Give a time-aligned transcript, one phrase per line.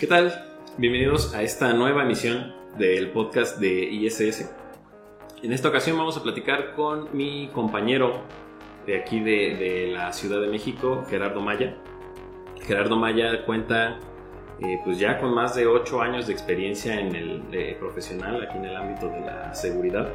[0.00, 0.34] ¿Qué tal?
[0.76, 4.50] Bienvenidos a esta nueva emisión del podcast de ISS.
[5.42, 8.22] En esta ocasión vamos a platicar con mi compañero
[8.86, 11.76] de aquí de, la Ciudad de México, Gerardo Maya.
[12.62, 14.00] Gerardo Maya cuenta
[14.60, 18.58] eh, pues ya con más de 8 años de experiencia en el eh, profesional aquí
[18.58, 20.08] en el ámbito de la seguridad,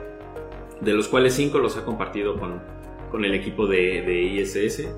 [0.81, 2.61] de los cuales 5 los ha compartido con,
[3.11, 4.89] con el equipo de, de ISS.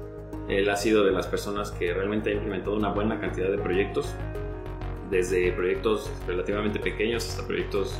[0.49, 4.15] Él ha sido de las personas que realmente ha implementado una buena cantidad de proyectos
[5.11, 7.93] desde proyectos relativamente pequeños hasta proyectos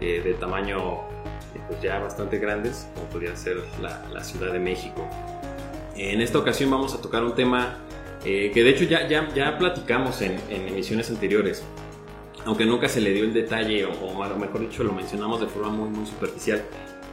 [0.00, 5.08] eh, de tamaño eh, pues ya bastante grandes, como podría ser la, Ciudad de México.
[5.96, 7.78] En esta ocasión vamos a tocar un tema
[8.24, 11.64] eh, que de hecho ya, ya, ya platicamos en, en, emisiones anteriores,
[12.44, 15.70] aunque nunca se le dio el detalle, o, o mejor dicho lo mencionamos de forma
[15.70, 16.62] muy, muy superficial,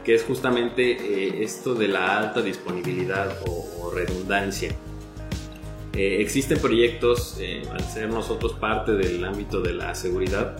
[0.04, 4.74] que es justamente esto de la alta disponibilidad o redundancia.
[5.94, 10.56] Eh, existen proyectos, eh, al ser nosotros parte del ámbito de la seguridad,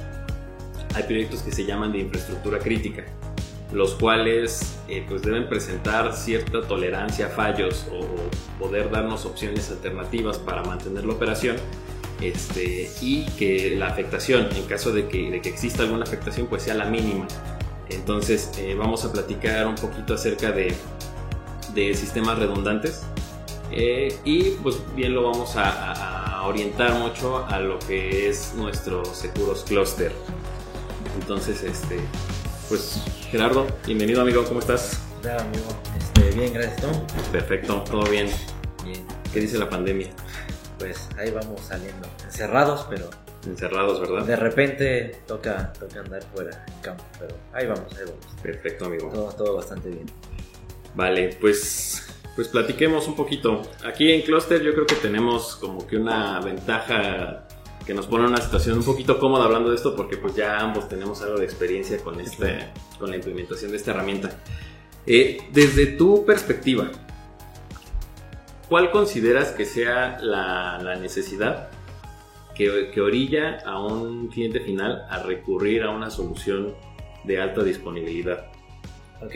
[0.95, 3.05] hay proyectos que se llaman de infraestructura crítica,
[3.73, 8.06] los cuales eh, pues deben presentar cierta tolerancia a fallos o,
[8.59, 11.55] poder darnos opciones alternativas para mantener la operación
[12.21, 16.65] este, y que la afectación, en caso de que, de que exista alguna afectación, pues
[16.65, 17.29] sea la mínima.
[17.89, 20.75] Entonces vamos a platicar un poquito acerca de,
[21.75, 23.05] de sistemas redundantes
[23.71, 29.65] eh, y pues bien lo vamos a, orientar mucho a lo que es nuestro Seguros
[29.65, 30.13] Cluster.
[31.21, 31.99] Entonces, este,
[32.71, 34.99] pues Gerardo, bienvenido amigo, ¿cómo estás?
[35.21, 35.67] Hola amigo,
[35.99, 36.89] este, bien, gracias, ¿tú?
[37.33, 38.29] Perfecto, todo bien.
[38.83, 39.05] Bien.
[39.33, 40.09] ¿Qué dice la pandemia?
[40.79, 43.11] Pues ahí vamos saliendo, encerrados, pero...
[43.47, 44.25] Encerrados, ¿verdad?
[44.25, 48.27] De repente toca, toca andar fuera en campo, pero ahí vamos, ahí vamos.
[48.43, 49.11] Perfecto, amigo.
[49.11, 50.07] Todo, todo bastante bien.
[50.95, 52.08] Vale, pues
[52.39, 53.62] pues platiquemos un poquito.
[53.84, 57.48] Aquí en Cluster yo creo que tenemos como que una ventaja
[57.84, 60.61] que nos pone en una situación un poquito cómoda hablando de esto porque pues ya
[60.61, 64.38] ambos tenemos algo de experiencia con, este, con la implementación de esta herramienta.
[65.04, 66.93] Eh, desde tu perspectiva,
[68.69, 71.71] ¿cuál consideras que sea la, necesidad
[72.54, 76.77] que, que, orilla a un cliente final a recurrir a una solución
[77.25, 78.47] de alta disponibilidad?
[79.21, 79.34] Ok,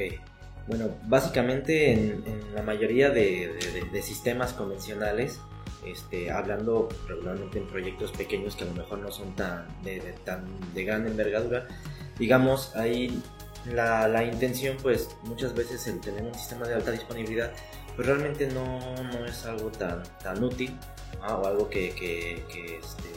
[0.66, 3.58] bueno, básicamente en, la mayoría de,
[4.02, 5.40] sistemas convencionales,
[5.86, 10.44] este, hablando regularmente en proyectos pequeños que a lo mejor no son tan de, tan
[10.74, 11.66] de gran envergadura,
[12.18, 13.20] digamos, ahí
[13.66, 17.52] la, intención, pues muchas veces el tener un sistema de alta disponibilidad,
[17.96, 18.78] pues realmente no,
[19.26, 20.76] es algo tan, tan útil
[21.20, 23.08] o algo que, que, que, este,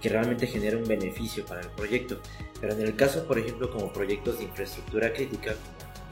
[0.00, 2.20] que realmente genere un beneficio para el proyecto.
[2.60, 5.54] Pero en el caso, por ejemplo, como proyectos de infraestructura crítica,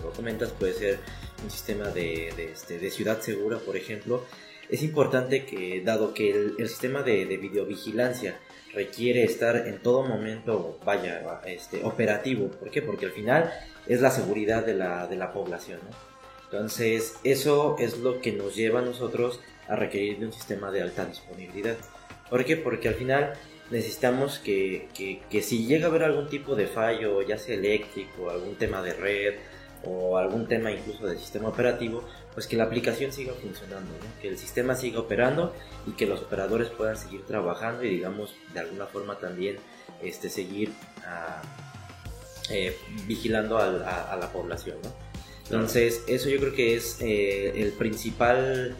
[0.01, 0.99] como comentas, puede ser
[1.43, 4.25] un sistema de, este, de, ciudad segura, por ejemplo.
[4.69, 8.39] Es importante que, dado que el, sistema de, videovigilancia
[8.75, 12.49] requiere estar en todo momento, vaya, este, operativo.
[12.49, 12.81] ¿Por qué?
[12.81, 13.53] Porque al final
[13.87, 15.81] es la seguridad de la, de la población,
[16.45, 20.83] Entonces, eso es lo que nos lleva a nosotros a requerir de un sistema de
[20.83, 21.77] alta disponibilidad.
[22.31, 22.57] ¿Por qué?
[22.57, 23.35] Porque al final
[23.71, 28.31] necesitamos que, que, que, si llega a haber algún tipo de fallo, ya sea eléctrico,
[28.31, 29.35] algún tema de red,
[29.85, 32.05] o algún tema incluso del sistema operativo,
[32.35, 35.53] pues que la aplicación siga funcionando, que el sistema siga operando
[35.87, 39.57] y que los operadores puedan seguir trabajando y digamos de alguna forma también
[40.03, 40.73] este, seguir
[41.05, 41.43] ah,
[42.51, 42.77] eh,
[43.07, 44.77] vigilando a, la población.
[45.45, 48.77] Entonces eso yo creo que es eh, el principal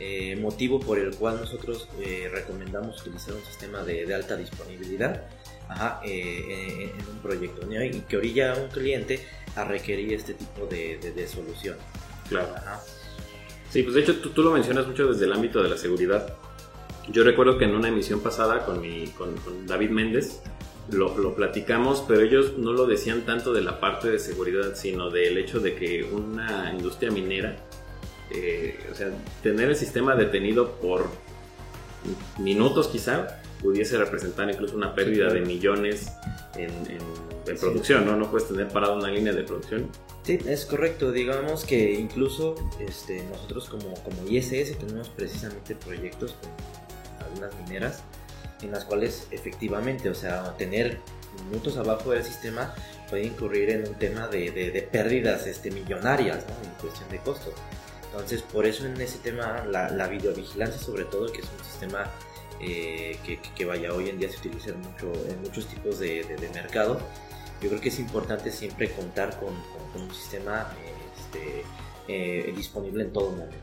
[0.00, 1.88] eh, motivo por el cual nosotros
[2.32, 5.24] recomendamos utilizar un sistema de, alta disponibilidad
[6.04, 9.20] en un proyecto y que orilla a un cliente
[9.56, 11.76] a requerir este tipo de, de, solución.
[12.28, 12.48] Claro.
[13.70, 16.34] Sí, pues de hecho tú, tú, lo mencionas mucho desde el ámbito de la seguridad.
[17.08, 19.34] Yo recuerdo que en una emisión pasada con, mi, con,
[19.66, 20.40] David Méndez
[20.90, 25.10] lo, lo, platicamos, pero ellos no lo decían tanto de la parte de seguridad, sino
[25.10, 27.56] del hecho de que una industria minera,
[28.30, 29.10] eh, o sea,
[29.42, 31.08] tener el sistema detenido por
[32.38, 36.12] minutos quizá, pudiese representar incluso una pérdida de millones
[36.54, 37.24] en, en,
[37.58, 38.14] producción, ¿no?
[38.16, 39.88] No puedes tener parada una línea de producción.
[40.22, 41.12] Sí, es correcto.
[41.12, 48.02] Digamos que incluso este, nosotros como, como ISS tenemos precisamente proyectos con algunas mineras
[48.62, 50.98] en las cuales efectivamente, o sea, tener
[51.48, 52.74] minutos abajo del sistema
[53.08, 56.68] puede incurrir en un tema de, de, pérdidas este, millonarias ¿no?
[56.68, 57.54] en cuestión de costos.
[58.10, 62.10] Entonces, por eso en ese tema, la, la videovigilancia sobre todo, que es un sistema
[62.60, 63.18] eh,
[63.54, 67.00] que, vaya hoy en día se utiliza mucho, en muchos tipos de, mercado.
[67.60, 69.54] Yo creo que es importante siempre contar con,
[70.00, 70.72] un sistema
[71.16, 71.62] este,
[72.08, 73.56] eh, disponible en todo momento.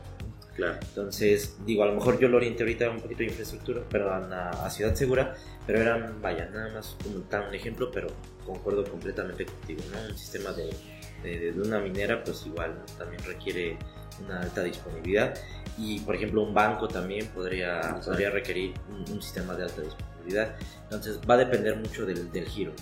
[0.54, 0.78] Claro.
[0.82, 4.50] Entonces, digo, a lo mejor yo lo orienté ahorita un poquito de infraestructura, pero a,
[4.50, 5.34] a Ciudad Segura,
[5.66, 8.08] pero eran, vaya, nada más como tal un ejemplo, pero
[8.44, 10.10] concuerdo completamente contigo, ¿no?
[10.10, 10.70] Un sistema de,
[11.22, 12.84] de, de una minera, pues igual ¿no?
[12.98, 13.78] también requiere
[14.24, 15.34] una alta disponibilidad.
[15.78, 20.54] Y por ejemplo un banco también podría, podría requerir un, un, sistema de alta disponibilidad.
[20.84, 22.72] Entonces va a depender mucho del, del giro.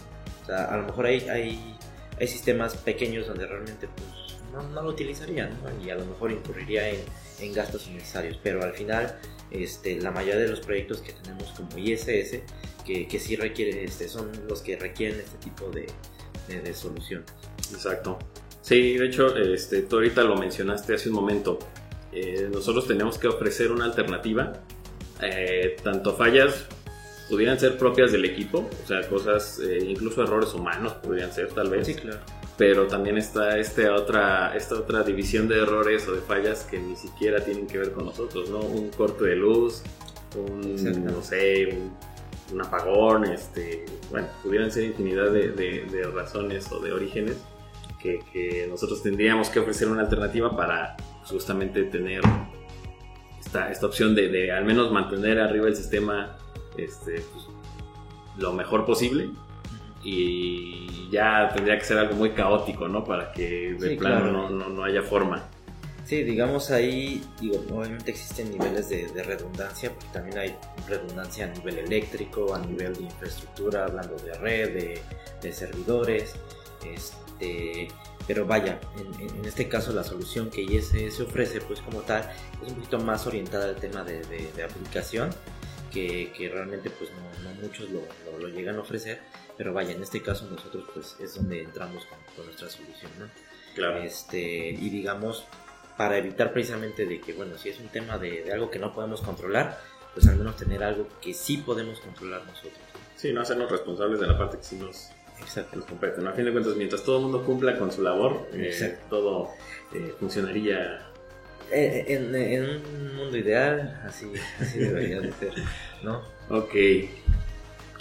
[0.42, 1.76] O sea a lo mejor hay, hay,
[2.19, 5.84] hay sistemas pequeños donde realmente pues, no, no, lo utilizarían ¿no?
[5.84, 7.00] y a lo mejor incurriría en,
[7.38, 8.38] en, gastos innecesarios.
[8.42, 9.16] Pero al final
[9.52, 12.42] este, la mayoría de los proyectos que tenemos como ISS
[12.84, 15.87] que, que sí requieren este, son los que requieren este tipo de,
[16.48, 17.26] de, de soluciones.
[17.72, 18.19] Exacto
[18.62, 21.58] Sí, de hecho, este, tú ahorita lo mencionaste hace un momento.
[22.12, 24.52] Eh, nosotros tenemos que ofrecer una alternativa.
[25.22, 26.66] Eh, tanto fallas
[27.28, 31.70] pudieran ser propias del equipo, o sea, cosas, eh, incluso errores humanos podrían ser tal
[31.70, 31.86] vez.
[31.86, 32.18] Sí, claro.
[32.58, 36.96] Pero también está este otra, esta otra división de errores o de fallas que ni
[36.96, 38.58] siquiera tienen que ver con nosotros, ¿no?
[38.58, 39.82] Un corte de luz,
[40.36, 41.96] un, no sé, un,
[42.52, 47.36] un, apagón, este, bueno, pudieran ser infinidad de, de, de razones o de orígenes
[48.02, 52.23] que, que, nosotros tendríamos que ofrecer una alternativa para justamente tener
[53.38, 56.37] esta, esta opción de, de, al menos mantener arriba el sistema
[56.76, 57.47] este, pues,
[58.38, 59.31] lo mejor posible
[60.02, 63.05] y ya tendría que ser algo muy caótico, ¿no?
[63.05, 64.32] Para que de Sí, plano claro.
[64.32, 65.44] no, no, no haya forma.
[66.05, 70.56] Sí, digamos ahí, digo, obviamente existen niveles de, de, redundancia, porque también hay
[70.88, 75.00] redundancia a nivel eléctrico, a nivel de infraestructura, hablando de red, de,
[75.41, 76.35] de servidores,
[76.85, 77.29] este,
[78.26, 82.31] pero vaya, en, en, este caso la solución que ISS ofrece, pues como tal,
[82.62, 85.31] es un poquito más orientada al tema de, de, de aplicación,
[85.90, 89.20] que, que, realmente pues no, no muchos lo, lo, lo, llegan a ofrecer,
[89.56, 93.26] pero vaya, en este caso nosotros pues es donde entramos con, con nuestra solución, ¿no?
[93.75, 93.98] Claro.
[93.98, 95.44] Este, y digamos,
[95.96, 98.92] para evitar precisamente de que, bueno, si es un tema de, de, algo que no
[98.92, 99.81] podemos controlar,
[100.14, 102.78] pues al menos tener algo que sí podemos controlar nosotros.
[103.16, 105.10] Sí, no hacernos responsables de la parte que sí nos,
[105.40, 105.81] Exacto.
[105.88, 106.20] compete.
[106.20, 106.31] ¿no?
[106.31, 109.50] A fin de cuentas, mientras todo el mundo cumpla con su labor, eh, todo
[109.94, 111.06] eh, funcionaría.
[111.70, 115.52] En, en, en, un mundo ideal, así, así debería de ser,
[116.02, 116.22] ¿no?
[116.48, 116.75] Ok.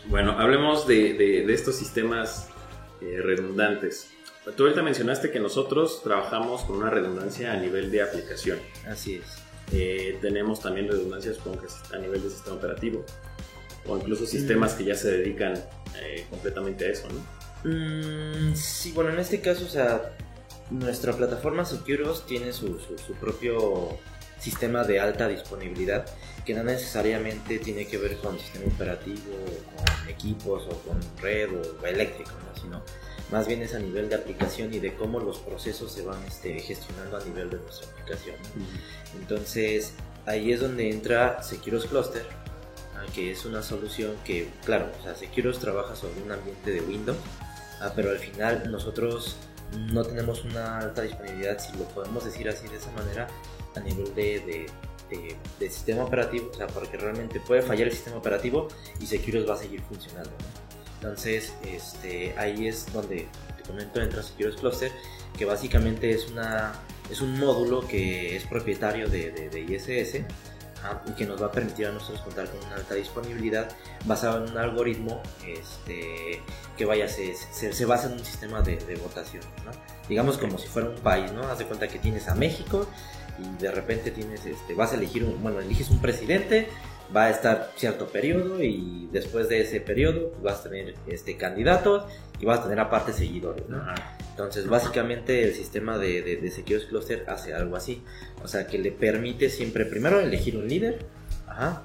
[0.07, 2.49] Bueno, hablemos de, de, de estos sistemas
[3.01, 4.11] eh, redundantes.
[4.55, 8.57] Tú ahorita mencionaste que nosotros trabajamos con una redundancia a nivel de aplicación.
[8.87, 9.49] Así es.
[9.71, 11.37] Eh, tenemos también redundancias
[11.93, 13.05] a nivel de sistema operativo
[13.87, 14.77] o incluso sistemas mm.
[14.77, 15.53] que ya se dedican
[16.01, 17.39] eh, completamente a eso, ¿no?
[17.69, 20.15] Mm, sí, bueno, en este caso, o sea,
[20.69, 23.97] nuestra plataforma Securos tiene su, su, su, propio
[24.39, 26.05] sistema de alta disponibilidad
[26.45, 29.19] que no necesariamente tiene que ver con sistema operativo,
[29.75, 32.61] con equipos o con red o eléctrico, ¿no?
[32.61, 32.81] sino
[33.31, 36.59] más bien es a nivel de aplicación y de cómo los procesos se van este,
[36.59, 38.35] gestionando a nivel de nuestra aplicación.
[38.55, 39.19] ¿no?
[39.19, 39.93] Entonces,
[40.25, 42.25] ahí es donde entra Securos Cluster,
[43.13, 47.17] que es una solución que, claro, o sea, Securos trabaja sobre un ambiente de Windows,
[47.81, 49.37] ah, pero al final nosotros
[49.91, 53.27] no tenemos una alta disponibilidad, si lo podemos decir así de esa manera,
[53.75, 54.65] a nivel de, de,
[55.09, 58.67] de, de sistema operativo, o sea, porque realmente puede fallar el sistema operativo
[58.99, 60.31] y Securos va a seguir funcionando.
[60.31, 60.69] ¿no?
[61.01, 64.91] Entonces, este, ahí es donde te comento entra Securos Cluster,
[65.37, 66.73] que básicamente es, una,
[67.09, 70.25] es un módulo que es propietario de, de, ISS
[71.17, 73.69] que nos va a permitir a nosotros contar con una alta disponibilidad
[74.05, 76.41] basado en un algoritmo este,
[76.77, 79.43] que vaya, se, se, se, basa en un sistema de, de votación,
[80.07, 81.43] digamos como si fuera un país, ¿no?
[81.43, 82.87] Haz de cuenta que tienes a México
[83.37, 86.69] y de repente tienes, este, vas a elegir, un, bueno, eliges un presidente,
[87.15, 91.37] va a estar cierto periodo y después de ese periodo pues, vas a tener este,
[91.37, 92.03] candidatos
[92.39, 93.83] y vas a tener aparte seguidores, ¿no?
[94.31, 98.01] Entonces, básicamente el sistema de, de, de Security Cluster hace algo así.
[98.41, 101.05] O sea, que le permite siempre primero elegir un líder.
[101.45, 101.83] Ajá.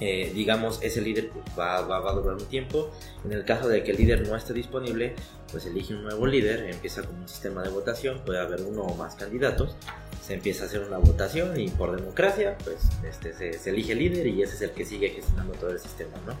[0.00, 2.90] Eh, digamos, ese líder pues, va, va, va, a durar un tiempo.
[3.24, 5.14] En el caso de que el líder no esté disponible,
[5.50, 8.94] pues elige un nuevo líder, empieza con un sistema de votación, puede haber uno o
[8.94, 9.76] más candidatos,
[10.26, 12.78] se empieza a hacer una votación y por democracia, pues
[13.08, 15.78] este, se, se, elige el líder y ese es el que sigue gestionando todo el
[15.78, 16.34] sistema, ¿no?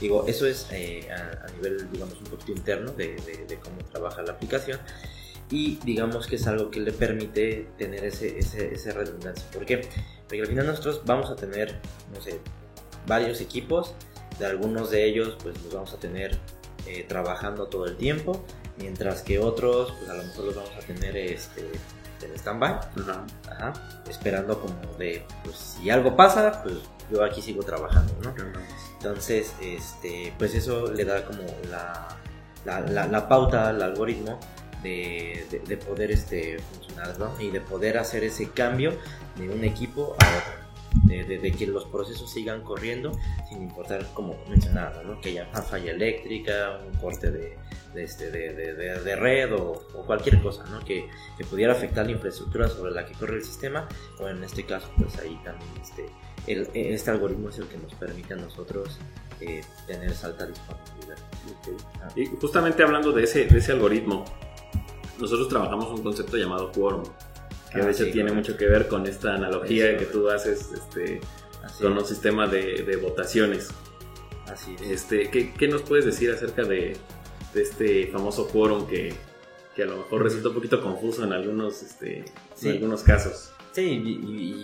[0.00, 3.78] Digo, eso es eh, a, a, nivel, digamos, un poquito interno de, de, de, cómo
[3.90, 4.78] trabaja la aplicación
[5.50, 9.44] y digamos que es algo que le permite tener ese, ese, ese redundancia.
[9.52, 9.88] ¿Por qué?
[10.28, 11.80] Porque al final nosotros vamos a tener,
[12.14, 12.38] no sé,
[13.08, 13.96] varios equipos,
[14.38, 16.38] de algunos de ellos pues los vamos a tener
[16.86, 18.44] eh, trabajando todo el tiempo,
[18.78, 21.62] mientras que otros pues a lo mejor los vamos a tener este,
[22.22, 22.78] en stand-by,
[24.08, 26.76] esperando como de, pues si algo pasa, pues
[27.10, 28.34] yo aquí sigo trabajando, ¿no?
[28.94, 32.08] Entonces, este, pues eso le da como la,
[32.64, 34.38] la, la, la pauta al algoritmo
[34.82, 37.32] de, de, poder este, funcionar ¿no?
[37.40, 38.92] y de poder hacer ese cambio
[39.36, 40.61] de un equipo a otro.
[41.04, 43.12] De, de, que los procesos sigan corriendo
[43.48, 45.20] sin importar, como mencionaba, ¿no?
[45.20, 47.56] que haya una falla eléctrica, un corte de,
[47.94, 49.74] este, de, red o,
[50.06, 50.84] cualquier cosa ¿no?
[50.84, 54.64] que, que, pudiera afectar la infraestructura sobre la que corre el sistema, o en este
[54.64, 56.06] caso, pues ahí también este,
[56.46, 58.98] el, este algoritmo es el que nos permite a nosotros
[59.40, 61.16] eh, tener esa alta disponibilidad.
[62.16, 64.24] Y justamente hablando de ese, de ese algoritmo,
[65.18, 67.04] nosotros trabajamos un concepto llamado quórum,
[67.72, 71.20] que a veces tiene mucho que ver con esta analogía que tú haces este,
[71.80, 73.70] con un sistema de, de, votaciones.
[74.46, 76.96] Así Este, ¿qué, ¿qué, nos puedes decir acerca de,
[77.54, 79.14] de este famoso quórum que,
[79.74, 82.24] que, a lo mejor resulta un poquito confuso en algunos, este,
[82.62, 83.52] en algunos casos?
[83.72, 84.02] Sí,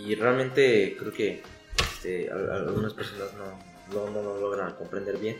[0.05, 1.41] y, realmente creo que
[1.93, 5.37] este, algunas personas no, no, no, lo logran comprender bien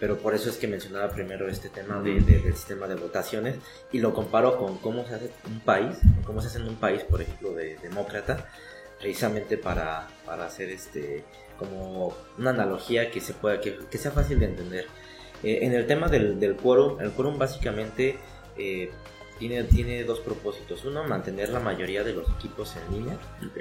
[0.00, 3.56] pero por eso es que mencionaba primero este tema de, del sistema de votaciones
[3.92, 7.02] y lo comparo con cómo se hace un país, cómo se hace en un país,
[7.02, 8.48] por ejemplo, de demócrata,
[8.98, 11.22] precisamente para, para hacer este
[11.58, 14.86] como una analogía que se pueda que, que sea fácil de entender.
[15.42, 18.18] Eh, en el tema del, del quórum, el quórum básicamente
[18.56, 18.90] eh,
[19.40, 20.84] tiene, tiene dos propósitos.
[20.84, 23.18] Uno, mantener la mayoría de los equipos en línea,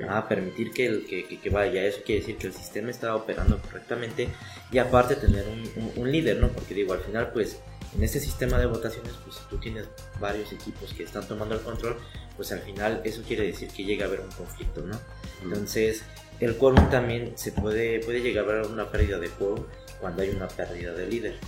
[0.09, 1.83] a permitir que, el, que, que, vaya.
[1.85, 4.27] Eso quiere decir que el sistema está operando correctamente
[4.71, 6.49] y aparte tener un, un, líder, ¿no?
[6.49, 7.59] Porque digo, al final, pues
[7.95, 9.87] en este sistema de votaciones, pues si tú tienes
[10.19, 11.97] varios equipos que están tomando el control,
[12.35, 14.99] pues al final eso quiere decir que llega a haber un conflicto, ¿no?
[15.41, 16.03] Entonces,
[16.41, 19.63] el quórum también se puede, puede llegar a haber una pérdida de quórum
[20.01, 21.39] cuando hay una pérdida de líder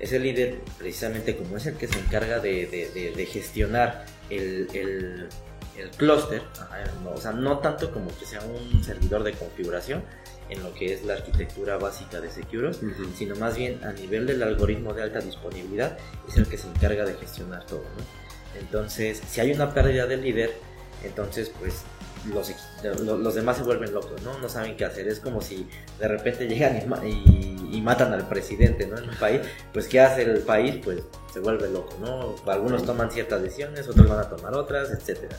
[0.00, 5.28] ese líder, precisamente como es el que se encarga de, gestionar el, el,
[5.96, 6.42] clúster,
[7.14, 10.02] o sea, no tanto como que sea un servidor de configuración
[10.50, 12.80] en lo que es la arquitectura básica de Securos,
[13.16, 15.96] sino más bien a nivel del algoritmo de alta disponibilidad
[16.28, 17.84] es el que se encarga de gestionar todo.
[18.58, 20.52] Entonces, si hay una pérdida del líder,
[21.04, 21.82] entonces pues
[22.26, 24.38] los, los, demás se vuelven locos, ¿no?
[24.38, 25.08] No saben qué hacer.
[25.08, 25.66] Es como si
[25.98, 28.98] de repente llegan y, matan al presidente, ¿no?
[28.98, 29.40] En un país,
[29.72, 30.78] pues ¿qué hace el país?
[30.84, 32.36] Pues se vuelve loco, ¿no?
[32.52, 35.32] Algunos toman ciertas decisiones, otros van a tomar otras, etc.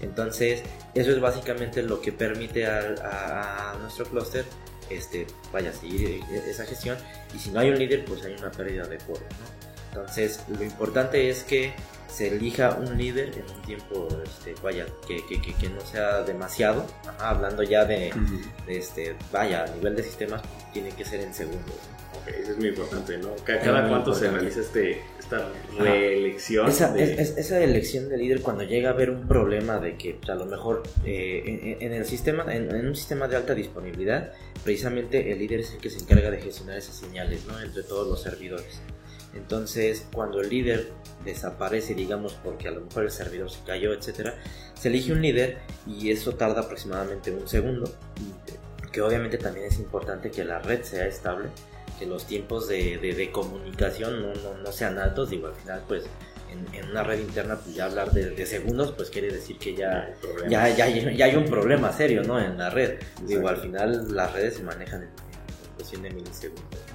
[0.00, 0.62] Entonces,
[0.94, 4.44] eso es básicamente lo que permite a, nuestro clúster
[4.88, 6.96] este, vaya a seguir esa gestión.
[7.34, 9.70] Y si no hay un líder, pues hay una pérdida de poder, ¿no?
[9.90, 11.72] Entonces, lo importante es que
[12.10, 16.84] se elija un líder en un tiempo, este, vaya, que, que, que, no sea demasiado,
[17.18, 18.12] hablando ya de,
[18.66, 21.76] este, vaya, a nivel de sistemas, tiene que ser en segundos.
[22.26, 23.34] eso es muy importante, ¿no?
[23.44, 25.48] Cada, cuánto se realiza este, esta
[25.78, 26.68] reelección.
[26.68, 30.34] Esa, esa elección de líder cuando llega a haber un problema de que pues, a
[30.34, 34.32] lo mejor eh, en, el sistema, en, en, un sistema de alta disponibilidad,
[34.64, 37.60] precisamente el líder es el que se encarga de gestionar esas señales, ¿no?
[37.60, 38.80] Entre todos los servidores.
[39.34, 40.90] Entonces, cuando el líder
[41.24, 44.34] desaparece, digamos, porque a lo mejor el servidor se cayó, etcétera,
[44.74, 47.92] se elige un líder y eso tarda aproximadamente un segundo.
[48.92, 51.48] Que obviamente también es importante que la red sea estable,
[51.98, 54.32] que los tiempos de, comunicación
[54.64, 55.30] no, sean altos.
[55.30, 56.04] Digo, al final, pues
[56.50, 60.12] en, una red interna, pues ya hablar de, segundos, pues quiere decir que ya,
[60.48, 62.40] ya, ya, ya, hay un problema serio, ¿no?
[62.40, 62.98] En la red.
[63.22, 65.10] Digo, al final las redes se manejan en,
[65.76, 66.89] cuestión de milisegundos.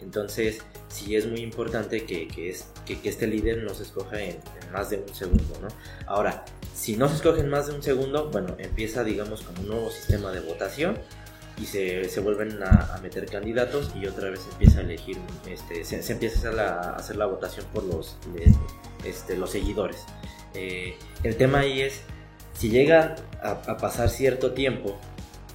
[0.00, 4.38] Entonces, sí es muy importante que, que, es, que, este líder no se escoja en,
[4.72, 5.68] más de un segundo, ¿no?
[6.06, 9.68] Ahora, si no se escoge en más de un segundo, bueno, empieza, digamos, como un
[9.68, 10.98] nuevo sistema de votación
[11.60, 15.84] y se, se vuelven a, meter candidatos y otra vez se empieza a elegir, este,
[15.84, 18.16] se, empieza a hacer, la, a hacer la votación por los,
[19.04, 20.04] este, los seguidores.
[20.54, 22.02] Eh, el tema ahí es,
[22.54, 24.98] si llega a, a pasar cierto tiempo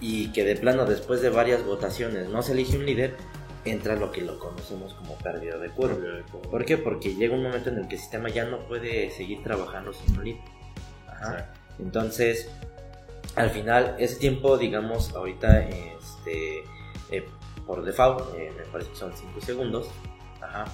[0.02, 3.16] y que de plano después de varias votaciones no se elige un líder,
[3.66, 6.42] entra lo que lo conocemos como pérdida de cuerpo.
[6.42, 6.78] ¿Por qué?
[6.78, 10.20] Porque llega un momento en el que el sistema ya no puede seguir trabajando sin
[10.20, 10.40] un
[11.80, 12.50] Entonces,
[13.36, 16.64] al final, ese tiempo, digamos, ahorita, este,
[17.12, 17.26] eh,
[17.66, 19.90] por default, eh, me parece que son 5 segundos.
[20.42, 20.66] Ajá.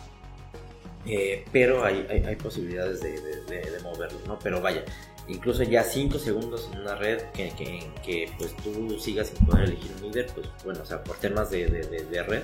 [1.05, 4.37] Eh, pero hay, hay, posibilidades de, de, moverlo, ¿no?
[4.39, 4.83] Pero vaya,
[5.27, 9.69] incluso ya 5 segundos en una red que, que, que, pues tú sigas sin poder
[9.69, 11.67] elegir un líder, pues bueno, o sea, por temas de,
[12.27, 12.43] red,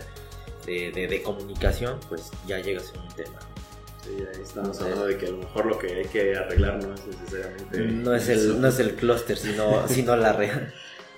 [0.65, 3.39] de, comunicación, pues ya llega a ser un tema.
[4.03, 6.93] Sí, ahí estamos hablando de que a lo mejor lo que hay que arreglar no
[6.93, 7.79] es necesariamente.
[7.79, 10.51] No es el, no es el clúster, sino, sino la red.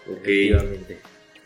[0.10, 0.28] Ok.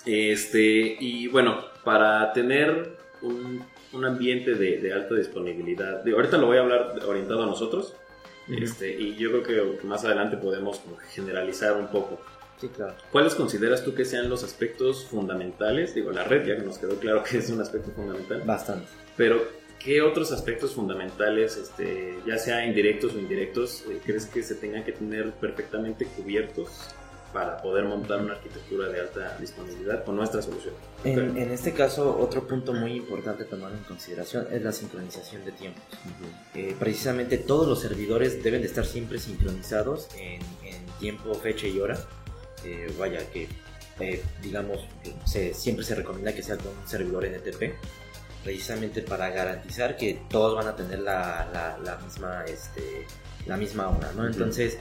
[0.06, 6.48] Este, y bueno, para tener un, un ambiente de, de, alta disponibilidad, de, ahorita lo
[6.48, 7.96] voy a hablar orientado a nosotros,
[8.48, 10.82] este, y yo creo que más adelante podemos
[11.14, 12.20] generalizar un poco.
[13.12, 15.96] ¿Cuáles consideras tú que sean los aspectos fundamentales?
[15.96, 18.42] Digo, la red ya que nos quedó claro que es un aspecto fundamental.
[18.46, 18.88] Bastante.
[19.18, 19.44] Pero,
[19.80, 24.84] ¿qué otros aspectos fundamentales, este, ya sea indirectos o indirectos, eh, crees que se tengan
[24.84, 26.70] que tener perfectamente cubiertos
[27.34, 30.74] para poder montar una arquitectura de alta disponibilidad con nuestra solución?
[31.04, 35.46] En, en este caso, otro punto muy importante a tomar en consideración es la sincronización
[35.46, 35.84] de tiempos.
[36.54, 41.80] Eh, precisamente todos los servidores deben de estar siempre sincronizados en, en tiempo, fecha y
[41.80, 41.98] hora.
[42.66, 43.48] Eh, vaya que,
[44.00, 44.80] eh, digamos,
[45.26, 47.74] se- siempre se recomienda que sea con un servidor NTP,
[48.44, 53.06] precisamente para garantizar que todos van a tener la, la- la misma, este,
[53.46, 54.26] la misma hora, ¿no?
[54.26, 54.78] Entonces,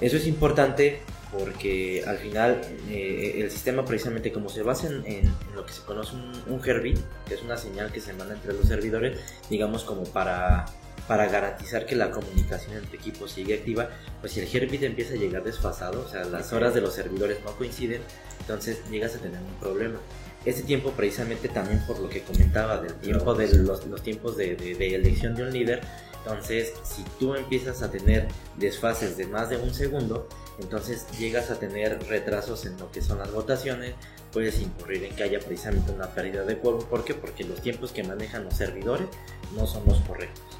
[0.00, 1.00] eso es importante
[1.32, 6.16] porque al final eh, el sistema precisamente como se basa en, lo que se conoce
[6.16, 6.98] un, un Herbit,
[7.28, 10.66] que es una señal que se manda entre los servidores, digamos como para,
[11.10, 13.88] para garantizar que la comunicación entre equipos sigue activa,
[14.20, 17.38] pues si el Herbit empieza a llegar desfasado, o sea, las horas de los servidores
[17.44, 18.00] no coinciden,
[18.38, 19.98] entonces llegas a tener un problema.
[20.44, 24.54] Ese tiempo precisamente también por lo que comentaba del tiempo de los, los tiempos de,
[24.54, 25.80] de- de elección de un líder,
[26.18, 30.28] entonces si tú empiezas a tener desfases de más de un segundo,
[30.60, 33.94] entonces llegas a tener retrasos en lo que son las votaciones,
[34.32, 36.84] puedes incurrir en que haya precisamente una pérdida de quórum.
[36.84, 37.14] ¿Por qué?
[37.14, 39.08] Porque los tiempos que manejan los servidores
[39.56, 40.59] no son los correctos.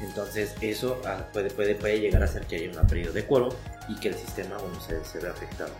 [0.00, 3.52] Entonces eso ah, puede, puede, puede llegar a hacer que haya una pérdida de quórum
[3.88, 5.70] y que el sistema bueno, se, se vea afectado.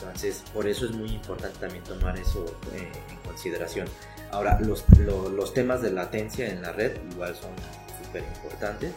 [0.00, 3.88] Entonces por eso es muy importante también tomar eso eh, en consideración.
[4.30, 7.50] Ahora, los, lo- los temas de latencia en la red igual son
[8.04, 8.92] súper importantes.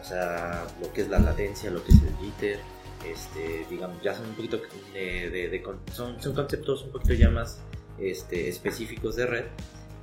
[0.00, 2.58] O sea, lo que es la latencia, lo que es el jitter,
[3.06, 4.60] este, digamos, ya son un poquito
[4.92, 5.62] de, de-
[5.92, 7.58] son, son conceptos un poquito ya más
[7.98, 9.44] este, específicos de red,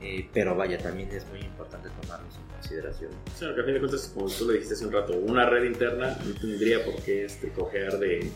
[0.01, 3.12] eh, pero vaya, también es muy importante tomarlos en consideración.
[3.36, 5.63] Sí, porque a fin de cuentas, como tú lo dijiste hace un rato, una red
[5.65, 8.31] interna no tendría por qué este, cojear de,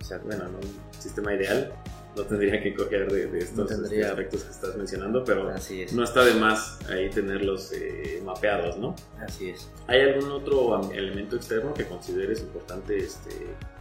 [0.00, 1.72] o sea, bueno, no un sistema ideal,
[2.16, 5.82] no tendría que cojear de, de estos No este, aspectos que estás mencionando, pero Así
[5.82, 8.94] es, no está de más ahí tenerlos eh, mapeados, ¿no?
[9.20, 9.68] así es.
[9.86, 13.30] ¿Hay algún otro elemento externo que consideres importante este,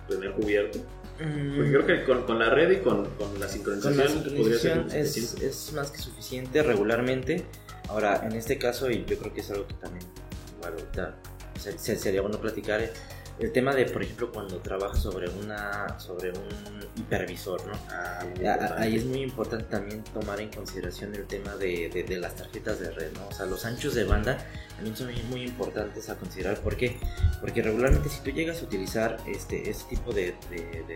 [0.07, 0.79] tener cubierto?
[1.17, 4.59] Porque creo que con, con la red y con, con la sincronización, Con la podría
[4.59, 7.43] ser sincronización es, es más que suficiente regularmente.
[7.89, 10.05] Ahora, en este caso, y yo creo que es algo que también,
[10.57, 11.15] igual ahorita
[11.59, 12.81] se- se- sería bueno platicar,
[13.39, 17.73] el tema de, por ejemplo, cuando trabajas sobre, una, sobre un hipervisor, ¿no?
[17.91, 18.23] Ah,
[18.77, 18.81] A-.
[18.81, 22.79] Ahí es muy importante también tomar en consideración el tema de, de- de las tarjetas
[22.79, 23.27] de red, ¿no?
[23.27, 24.37] O sea, los anchos de banda
[24.75, 26.59] también son muy, importantes a considerar.
[26.61, 26.97] ¿Por qué?
[27.41, 30.87] Porque regularmente si tú llegas a utilizar este, este tipo de, de-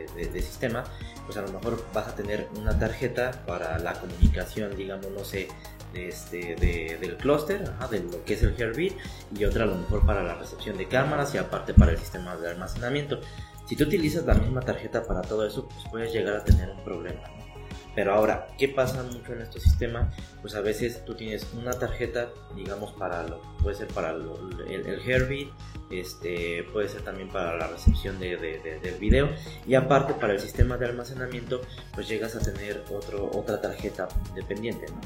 [0.42, 0.84] sistema,
[1.26, 5.48] pues a lo mejor vas a tener una tarjeta para la comunicación, digamos, no sé,
[5.94, 8.94] este, de- del clúster, de lo que es el Herbit,
[9.36, 12.36] y otra a lo mejor para la recepción de cámaras y aparte para el sistema
[12.38, 13.20] de almacenamiento.
[13.68, 16.84] Si tú utilizas la misma tarjeta para todo eso, pues puedes llegar a tener un
[16.84, 17.22] problema.
[17.28, 17.42] ¿no?
[17.94, 20.14] Pero ahora, ¿qué pasa mucho en estos sistemas?
[20.42, 24.86] Pues a veces tú tienes una tarjeta, digamos, para lo, puede ser para lo- el,
[24.88, 25.50] el
[25.90, 29.30] este, puede ser también para la recepción de, de- de- del video,
[29.68, 31.60] y aparte para el sistema de almacenamiento,
[31.94, 35.02] pues llegas a tener otro, otra tarjeta dependiente, ¿no?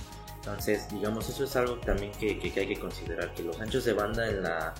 [0.45, 3.84] Entonces, digamos, eso es algo también que, que- que hay que considerar, que los anchos
[3.84, 4.75] de banda en la,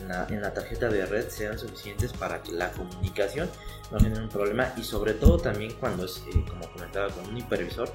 [0.00, 3.50] en la, en la tarjeta de red sean suficientes para que la comunicación
[3.90, 7.36] no genere un problema y sobre todo también cuando es, eh, como comentaba, con un
[7.36, 7.92] hipervisor,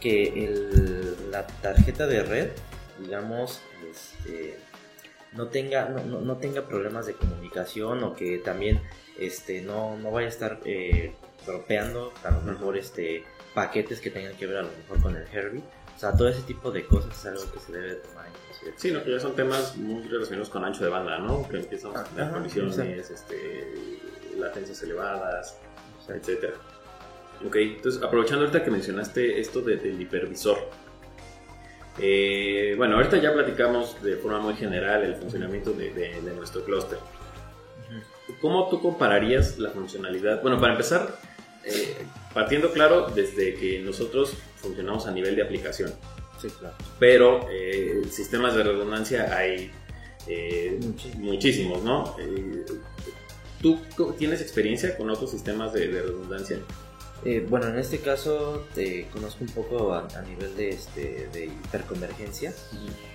[0.00, 2.50] que el- la tarjeta de red,
[2.98, 4.58] digamos, este,
[5.34, 8.82] no tenga, no, no- no tenga problemas de comunicación o que también
[9.20, 11.14] este, no, no vaya a estar eh,
[11.46, 13.22] dropeando a lo mejor este,
[13.54, 15.62] paquetes que tengan que ver a lo mejor con el Herbie.
[15.96, 18.74] O sea, todo ese tipo de cosas es algo que se debe tomar en consideración.
[18.76, 21.48] Sí, no, que ya son temas muy relacionados con ancho de banda, ¿no?
[21.48, 23.98] Que empiezan a tener Ajá, colisiones, este,
[24.36, 25.56] latencias elevadas,
[26.06, 26.52] etcétera.
[27.46, 30.58] Ok, entonces aprovechando ahorita que mencionaste esto de- del hipervisor.
[31.98, 36.62] eh, bueno, ahorita ya platicamos de forma muy general el funcionamiento de, de- de nuestro
[36.62, 36.98] clúster.
[38.42, 40.42] ¿Cómo tú compararías la funcionalidad?
[40.42, 41.16] Bueno, para empezar,
[41.64, 41.96] eh,
[42.36, 45.90] partiendo claro desde que nosotros funcionamos a nivel de aplicación,
[46.38, 46.74] Sí, claro.
[46.98, 49.70] pero eh, sistemas de redundancia hay
[50.26, 50.78] eh,
[51.16, 51.82] Muchísimos.
[51.82, 52.14] ¿no?
[52.20, 52.66] Eh,
[53.62, 53.78] ¿Tú
[54.18, 56.58] tienes experiencia con otros sistemas de, de redundancia?
[57.24, 61.46] Eh, bueno, en este caso te conozco un poco a, a nivel de, este, de
[61.46, 62.52] hiperconvergencia.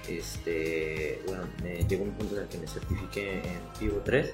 [0.10, 4.34] Este, bueno, me llegó un punto en el que me certifiqué en Pivo 3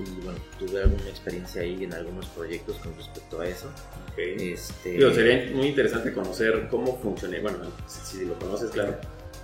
[0.00, 3.68] y bueno, tuve alguna experiencia ahí en algunos proyectos con respecto a eso.
[4.12, 4.18] Ok.
[4.18, 8.96] Este, Digo, sería muy interesante conocer cómo funciona, bueno, si, si lo conoces, claro,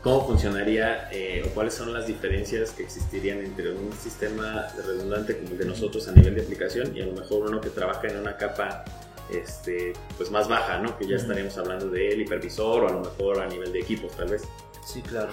[0.05, 5.53] cómo funcionaría eh, o cuáles son las diferencias que existirían entre un sistema redundante como
[5.53, 8.19] el de nosotros a nivel de aplicación y a lo mejor uno que trabaja en
[8.19, 8.85] una capa
[9.31, 10.99] este, pues más baja, ¿no?
[10.99, 14.29] Que ya estaríamos hablando del hipervisor o a lo mejor a nivel de equipos, tal
[14.29, 14.43] vez.
[14.87, 15.33] Sí, claro.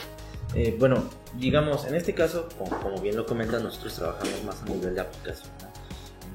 [0.54, 1.04] Eh, bueno,
[1.38, 5.50] digamos, en este caso, como, bien lo comentan, nosotros trabajamos más a nivel de aplicación.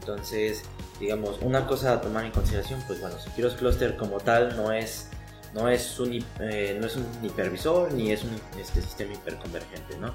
[0.00, 0.62] Entonces,
[1.00, 5.11] digamos, una cosa a tomar en consideración, pues bueno, Securus Cluster como tal no es,
[5.52, 10.14] no es, un, eh, no es un hipervisor ni es un este, sistema hiperconvergente, ¿no?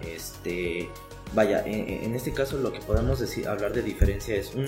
[0.00, 0.88] Este,
[1.34, 4.66] vaya, en, este caso lo que podemos decir, hablar de diferencia es un,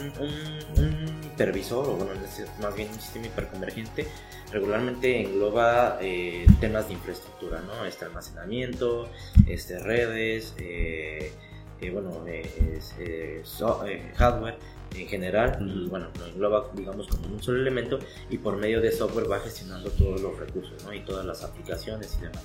[1.25, 4.07] hipervisor, o bueno, este, más bien un sistema hiperconvergente,
[4.53, 7.85] regularmente engloba eh, temas de infraestructura, ¿no?
[7.85, 9.09] Este almacenamiento,
[9.46, 11.33] este, redes, eh,
[11.81, 12.25] eh, bueno,
[14.16, 14.57] hardware
[14.94, 17.98] en general, y bueno, lo engloba, digamos, como un solo elemento,
[18.31, 20.92] y por medio de software va gestionando todos los recursos, ¿no?
[20.92, 22.42] Y todas las aplicaciones y demás.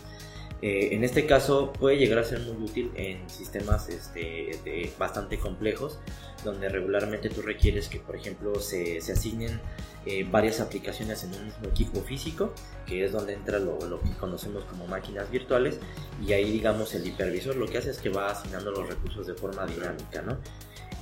[0.62, 6.00] Eh, en este caso puede llegar a ser muy útil en sistemas este, bastante complejos,
[6.44, 9.60] donde regularmente tú requieres que, por ejemplo, se, asignen
[10.06, 12.54] eh, varias aplicaciones en un mismo equipo físico,
[12.88, 15.80] que es donde entra lo, que conocemos como máquinas virtuales,
[16.26, 19.36] y ahí, digamos, el hipervisor lo que hace es que va asignando los recursos de
[19.36, 20.38] forma dinámica, ¿no?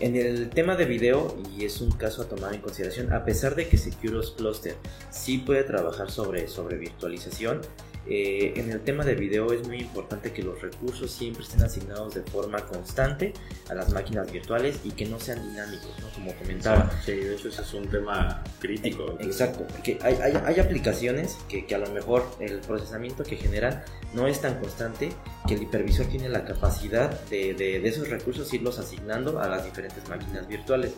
[0.02, 3.56] En el tema de video, y es un caso a tomar en consideración, a pesar
[3.56, 4.76] de que Securus Cluster
[5.10, 7.62] sí puede trabajar sobre, sobre virtualización,
[8.08, 12.14] eh, en el tema de video es muy importante que los recursos siempre estén asignados
[12.14, 13.34] de forma constante
[13.68, 16.10] a las máquinas virtuales y que no sean dinámicos, ¿no?
[16.14, 16.92] como comentaba.
[17.04, 19.18] Sí, eso es un tema crítico.
[19.20, 23.84] Exacto, porque hay, hay, hay aplicaciones que, que, a lo mejor el procesamiento que generan
[24.14, 25.12] no es tan constante
[25.48, 29.66] que el hipervisor tiene la capacidad de, de, de esos recursos irlos asignando a las
[29.66, 30.94] diferentes máquinas virtuales.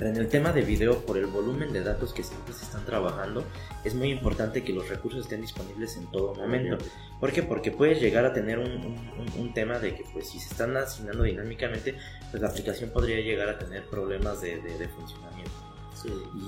[0.00, 2.86] Pero en el tema de video, por el volumen de datos que siempre se están
[2.86, 3.44] trabajando,
[3.84, 6.78] es muy importante que los recursos estén disponibles en todo momento.
[7.20, 7.42] ¿Por qué?
[7.42, 11.98] Porque puedes llegar a tener un, tema de que pues si se están asignando dinámicamente,
[12.30, 15.52] pues la aplicación podría llegar a tener problemas de, funcionamiento.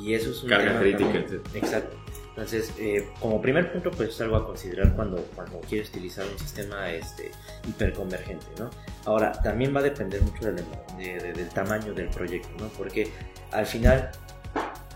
[0.00, 1.22] Y eso es un Carga crítica.
[1.52, 1.94] Exacto.
[2.32, 6.38] Entonces, eh, como primer punto, pues es algo a considerar cuando, cuando quieres utilizar un
[6.38, 7.30] sistema este,
[7.68, 8.70] hiperconvergente, ¿no?
[9.04, 10.64] Ahora, también va a depender mucho del,
[11.34, 12.68] del tamaño del proyecto, ¿no?
[12.68, 13.10] Porque
[13.50, 14.10] al final,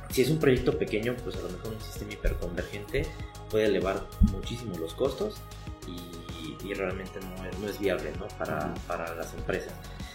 [0.09, 3.05] si es un proyecto pequeño, pues a lo mejor un sistema hiperconvergente
[3.51, 5.37] puede elevar muchísimo los costos
[5.87, 7.21] y, realmente
[7.61, 8.27] no es, viable, ¿no?
[8.39, 9.73] Para, para las empresas.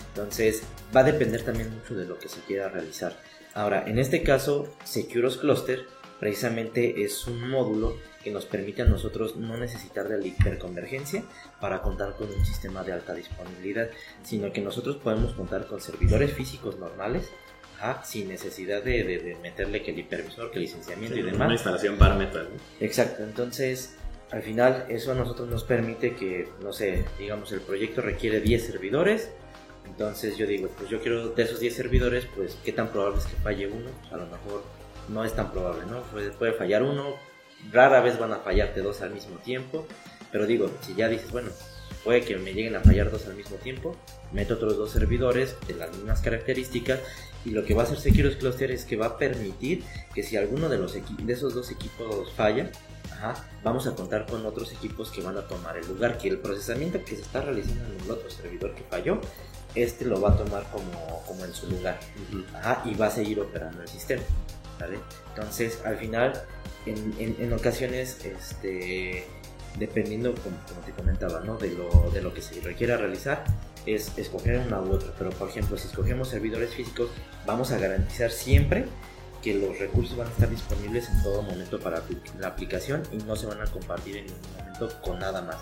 [0.10, 3.18] Entonces, va a depender también mucho de lo que se quiera realizar.
[3.54, 5.88] Ahora, en este caso, Securus Cluster
[6.22, 11.24] precisamente es un módulo que nos permite a nosotros no necesitar de la hiperconvergencia
[11.60, 13.90] para contar con un sistema de alta disponibilidad,
[14.22, 17.28] sino que nosotros podemos contar con servidores físicos normales
[18.04, 21.42] sin necesidad de, meterle que el hipervisor, que el licenciamiento y demás.
[21.42, 22.50] Una instalación bar metal.
[22.80, 23.96] Exacto, entonces
[24.30, 28.64] al final eso a nosotros nos permite que, no sé, digamos el proyecto requiere 10
[28.64, 29.32] servidores,
[29.88, 33.26] entonces yo digo, pues yo quiero de esos 10 servidores, pues qué tan probable es
[33.26, 36.02] que falle uno, a lo mejor no es tan probable, ¿no?
[36.04, 37.16] Puede, fallar uno,
[37.72, 39.86] rara vez van a fallarte dos al mismo tiempo,
[40.32, 41.50] pero digo, si ya dices, bueno,
[42.04, 43.96] puede que me lleguen a fallar dos al mismo tiempo,
[44.32, 47.00] meto otros dos servidores de las mismas características
[47.46, 49.84] y lo que va a hacer Securus Cluster es que va a permitir
[50.14, 52.70] que si alguno de, los de esos dos equipos falla,
[53.64, 57.04] vamos a contar con otros equipos que van a tomar el lugar, que el procesamiento
[57.04, 59.20] que se está realizando en el otro servidor que falló,
[59.76, 62.00] este lo va a tomar como, como en su lugar
[62.86, 64.24] y va a seguir operando el sistema.
[65.30, 66.34] Entonces, al final,
[66.86, 69.26] en, ocasiones, este,
[69.78, 71.58] dependiendo, como, te comentaba, ¿no?
[71.58, 73.44] de, lo, de lo que se requiera realizar,
[73.86, 75.12] es escoger una u otra.
[75.18, 77.10] Pero, por ejemplo, si escogemos servidores físicos,
[77.46, 78.86] vamos a garantizar siempre
[79.42, 82.04] que los recursos van a estar disponibles en todo momento para
[82.40, 85.58] la aplicación y no se van a compartir en ningún momento con nada más.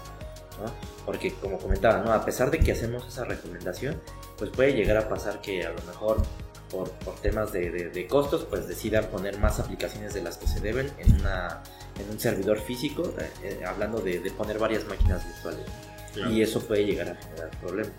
[1.05, 2.12] Porque como comentaba, ¿no?
[2.12, 4.01] a pesar de que hacemos esa recomendación,
[4.38, 6.21] pues puede llegar a pasar que a lo mejor
[6.71, 10.60] por, por temas de, de, costos, pues decidan poner más aplicaciones de las que se
[10.60, 11.62] deben en, una,
[11.99, 15.65] en un servidor físico, eh, eh, hablando de, de, poner varias máquinas virtuales.
[16.29, 17.93] Y eso puede llegar a generar problemas.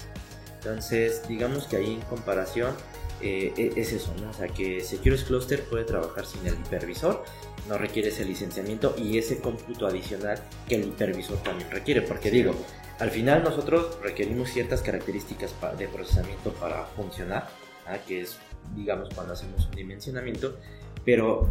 [0.57, 2.75] Entonces, digamos que ahí en comparación
[3.23, 4.31] eh, e, es eso, ¿no?
[4.31, 7.25] O sea, que Securus Cluster puede trabajar sin el hipervisor,
[7.69, 12.55] no requiere ese licenciamiento y ese cómputo adicional que el hipervisor también requiere, porque digo,
[12.99, 17.49] al final nosotros requerimos ciertas características de procesamiento para funcionar,
[17.87, 17.99] ¿ah?
[18.07, 18.37] que es
[18.75, 20.57] digamos, cuando hacemos un dimensionamiento,
[21.05, 21.51] pero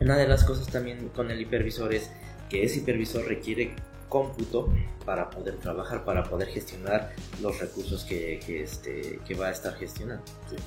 [0.00, 2.10] una de las cosas también con el hipervisor es
[2.48, 3.74] que ese hipervisor requiere
[4.08, 4.72] cómputo
[5.04, 9.74] para poder trabajar, para poder gestionar los recursos que, que, este, que va a estar
[9.74, 10.24] gestionando.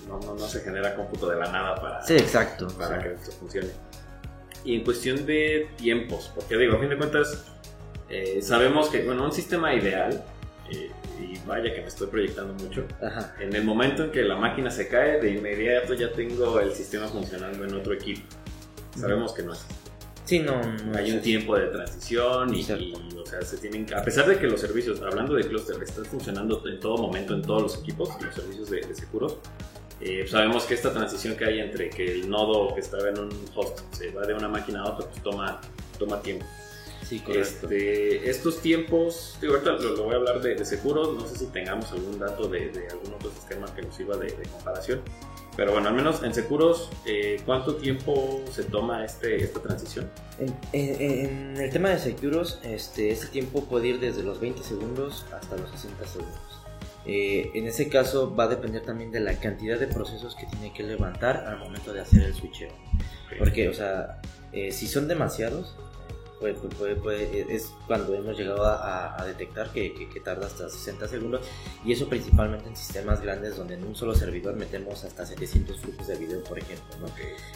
[0.08, 3.32] no, no, no, se genera cómputo de la nada para, sí, exacto, para que esto
[3.32, 3.70] funcione.
[4.66, 7.46] Y en cuestión de tiempos, porque digo, a fin de cuentas,
[8.10, 10.24] eh, sabemos que, bueno, un sistema ideal
[10.70, 10.92] eh,
[11.44, 12.86] y vaya que me estoy proyectando mucho.
[13.40, 17.08] En el momento en que la máquina se cae, de inmediato ya tengo el sistema
[17.08, 18.22] funcionando en otro equipo.
[18.96, 19.66] Sabemos que no es.
[20.26, 24.04] Sí, no, no hay un tiempo de transición y, y, o sea, se tienen, a
[24.04, 27.64] pesar de que los servicios, hablando de clúster, están funcionando en todo momento en todos
[27.64, 29.38] los equipos, los servicios de, de seguros,
[30.02, 33.30] eh, sabemos que esta transición que hay entre que el nodo que estaba en un
[33.54, 35.60] host se va de una máquina a otra, pues toma,
[35.98, 36.46] toma tiempo.
[37.10, 37.42] Sí, correcto.
[37.66, 41.38] Este, estos tiempos, digo, ahorita lo, lo voy a hablar de, de seguros, no sé
[41.40, 45.02] si tengamos algún dato de, de algún otro sistema que nos sirva de, de comparación,
[45.58, 50.08] pero bueno, al menos en seguros, eh, ¿cuánto tiempo se toma este, esta transición?
[50.38, 54.62] En, en- en el tema de Securos, este, ese tiempo puede ir desde los 20
[54.64, 56.40] segundos hasta los 60 segundos.
[57.06, 60.72] Eh, en ese caso va a depender también de la cantidad de procesos que tiene
[60.74, 62.70] que levantar al momento de hacer el switcheo.
[63.40, 64.22] Porque, o sea,
[64.54, 65.76] eh, si son demasiados,
[66.40, 70.70] puede- puede- puede- es cuando hemos llegado a, a- detectar que, que- que tarda hasta
[70.70, 71.42] 60 segundos.
[71.86, 76.08] Y eso principalmente en sistemas grandes donde en un solo servidor metemos hasta 700 flujos
[76.08, 77.08] de video, por ejemplo, ¿no?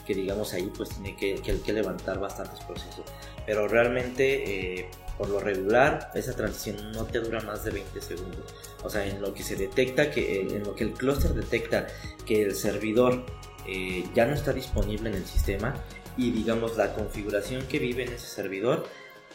[0.06, 3.06] que digamos ahí pues tiene que, que- que levantar bastantes procesos.
[3.46, 8.54] Pero realmente, eh, por lo regular, esa transición no te dura más de 20 segundos.
[8.84, 11.88] O sea, en lo que se detecta, que, eh, en lo que el clúster detecta
[12.26, 13.26] que el servidor
[13.67, 15.74] eh, ya no está disponible en el sistema
[16.17, 18.88] y digamos la configuración que vive en ese servidor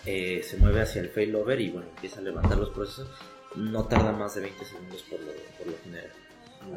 [0.07, 3.09] eh, se mueve hacia el failover y bueno, empieza a levantar los procesos,
[3.57, 6.11] no tarda más de 20 segundos por lo, por lo general.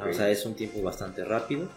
[0.10, 1.70] O sea, es un tiempo bastante rápido.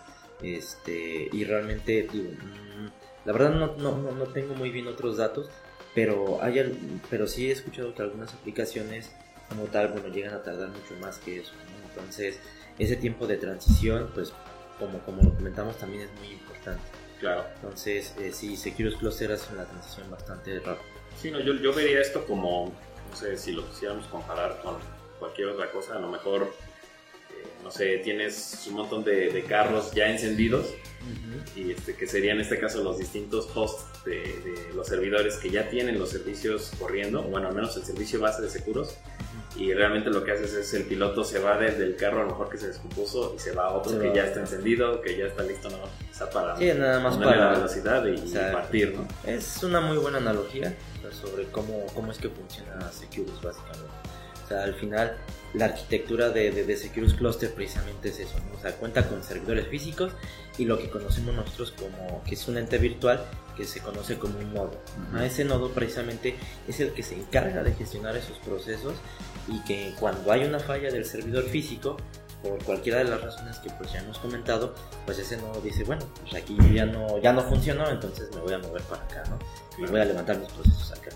[0.43, 2.89] Este, y realmente, digo, mm,
[3.25, 5.49] la verdad no, no, no, no tengo muy bien otros datos,
[5.95, 9.13] pero, hay, pero sí he escuchado que algunas aplicaciones
[9.49, 11.53] como tal, bueno, llegan a tardar mucho más que eso.
[11.53, 11.89] ¿no?
[11.89, 12.41] Entonces,
[12.79, 14.33] ese tiempo de transición, pues,
[14.79, 16.83] como, como lo comentamos, también es muy importante.
[17.21, 17.45] Claro.
[17.57, 20.85] Entonces, eh, sí, Securus Cluster hace una transición bastante rápida.
[21.21, 22.73] Sí, no, yo, yo vería esto como,
[23.11, 24.77] no sé, si lo quisiéramos comparar con
[25.19, 26.53] cualquier otra cosa, a lo mejor,
[27.31, 30.67] eh, no sé, tienes un montón de, de carros ya encendidos
[31.55, 35.51] y este, que serían en este caso los distintos hosts de, de los servidores que
[35.51, 38.97] ya tienen los servicios corriendo, bueno, al menos el servicio base de seguros,
[39.57, 42.31] y realmente lo que haces es el piloto se va desde el carro a lo
[42.31, 44.15] mejor que se descompuso y se va a otro Se que va.
[44.15, 45.79] ya está encendido, que ya está listo, no,
[46.11, 48.53] quizá para Sí, nada más para- la velocidad y, y Exacto.
[48.59, 49.07] partir, ¿no?
[49.25, 53.93] Es una muy buena analogía o sea, sobre cómo, cómo es que funciona Securus básicamente.
[54.45, 55.17] O sea, al final
[55.55, 58.59] la arquitectura de, de, de Securus Cluster precisamente es eso, ¿no?
[58.59, 60.13] O sea, cuenta con servidores físicos
[60.59, 63.25] y lo que conocemos nosotros como que es un ente virtual
[63.57, 64.73] que se conoce como un nodo.
[65.15, 66.35] A ese nodo precisamente
[66.69, 68.95] es el que se encarga de gestionar esos procesos
[69.49, 71.97] y que cuando hay una falla del servidor físico,
[72.43, 74.75] por cualquiera de las razones que pues ya hemos comentado,
[75.07, 78.53] pues ese nodo dice, bueno, pues aquí ya no, ya no funcionó, entonces me voy
[78.53, 79.39] a mover para acá, ¿no?
[79.79, 81.11] Y voy a levantar mis procesos acá.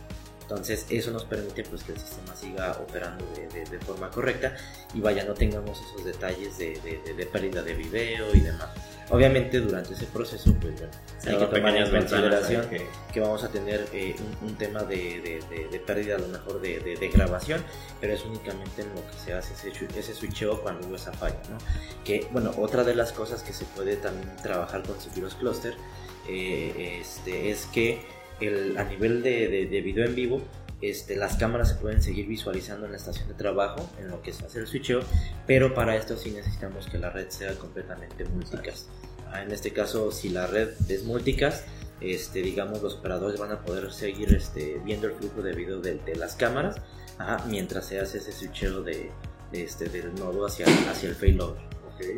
[0.49, 4.57] Entonces eso nos permite pues que el sistema siga operando de, de- de forma correcta
[4.95, 6.81] y vaya, no tengamos esos detalles de,
[7.15, 8.69] de- pérdida de video y demás.
[9.11, 10.91] Obviamente durante ese proceso pues bueno,
[11.27, 14.97] hay que tomar en consideración que- que vamos a tener eh, un, un tema de,
[15.21, 16.79] de- de- de pérdida a lo mejor de,
[17.13, 17.63] grabación,
[18.01, 21.41] pero es únicamente en lo que se hace ese, ese switcheo cuando hubo esa falla,
[21.51, 21.59] ¿no?
[22.05, 25.75] Que, bueno, otra de las cosas que se puede también trabajar con Securus Cluster
[26.27, 30.43] eh, este, es que el, a nivel de, de- de video en vivo,
[30.81, 34.33] este, las cámaras se pueden seguir visualizando en la estación de trabajo, en lo que
[34.33, 35.01] se hace el switcheo,
[35.47, 38.87] pero para esto sí necesitamos que la red sea completamente multicast.
[39.33, 41.67] Ah, en este caso, si la red es multicast,
[42.01, 45.97] este, digamos, los operadores van a poder seguir este, viendo el flujo de video de,
[45.97, 46.77] de las cámaras
[47.19, 49.11] ajá, mientras se hace ese switcheo de,
[49.51, 51.61] de este, del nodo hacia, hacia el failover.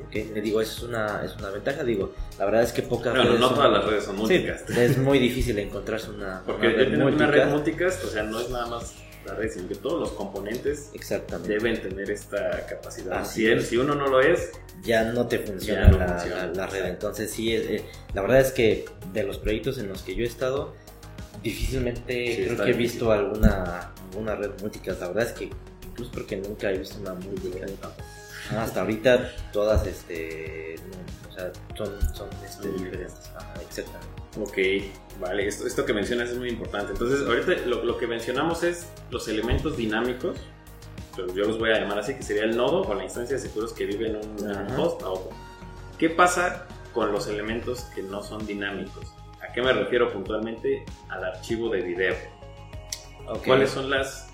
[0.07, 0.15] ¿Ok?
[0.35, 1.83] Le digo, eso es una, es una ventaja.
[1.85, 4.71] Digo, la verdad es que pocas Bueno, redes no todas las redes son Sí, multicast.
[4.79, 7.51] es muy difícil encontrarse una, Porque una red tener una red multicast.
[7.53, 8.95] multicast, o sea, no es nada más
[9.27, 11.53] la red, sino que todos los componentes Exactamente.
[11.53, 13.19] deben tener esta capacidad.
[13.21, 14.51] Así Si, él- si uno no lo es,
[14.83, 16.87] ya no te funciona, no la, funciona, la- la red.
[16.87, 20.25] Entonces sí, es- eh, la verdad es que de los proyectos en los que yo
[20.25, 20.75] he estado,
[21.43, 25.01] difícilmente Sí, creo que he visto alguna, alguna red multicast.
[25.01, 25.51] La verdad es que
[25.87, 27.73] incluso creo que nunca he visto una multicast.
[28.57, 30.77] Hasta ahorita todas este,
[31.29, 33.31] o sea, son, son este, diferentes.
[33.37, 34.09] Ajá, exactamente.
[34.39, 36.93] ok, vale, esto, esto que mencionas es muy importante.
[36.93, 40.39] Entonces, ahorita lo, lo que mencionamos es los elementos dinámicos,
[41.17, 43.73] yo los voy a llamar así, que sería el nodo o la instancia de seguros
[43.73, 45.31] que vive en un, en un host a otro.
[45.99, 49.07] ¿Qué pasa con los elementos que no son dinámicos?
[49.43, 50.85] ¿A qué me refiero puntualmente?
[51.09, 52.15] Al archivo de video.
[53.29, 53.45] Ok.
[53.45, 54.30] ¿Cuáles son las,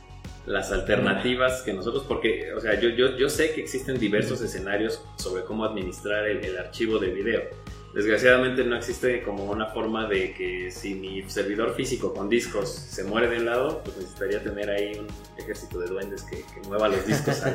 [0.47, 5.03] las alternativas que nosotros, porque, o sea, yo, yo, yo sé que existen diversos escenarios
[5.17, 7.43] sobre cómo administrar el, el archivo de video.
[7.95, 13.05] Desgraciadamente no existe como una forma de que si mi servidor físico con discos se
[13.05, 15.07] muere de un lado, pues necesitaría tener ahí un
[15.39, 17.55] ejército de duendes que, que mueva los discos al-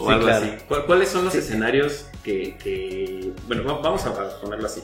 [0.00, 0.44] o Sí, algo claro.
[0.46, 0.64] así.
[0.68, 1.38] ¿Cu- ¿Cuáles son los Sí.
[1.38, 4.82] escenarios que, que- bueno, va- vamos a ponerlo así?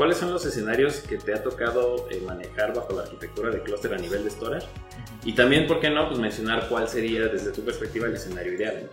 [0.00, 3.92] ¿Cuáles son los escenarios que te ha tocado eh, manejar bajo la arquitectura de clúster
[3.92, 4.66] a nivel de storage?
[5.26, 6.08] Y también, ¿por qué no?
[6.08, 8.88] Pues mencionar cuál sería desde tu perspectiva el escenario ideal.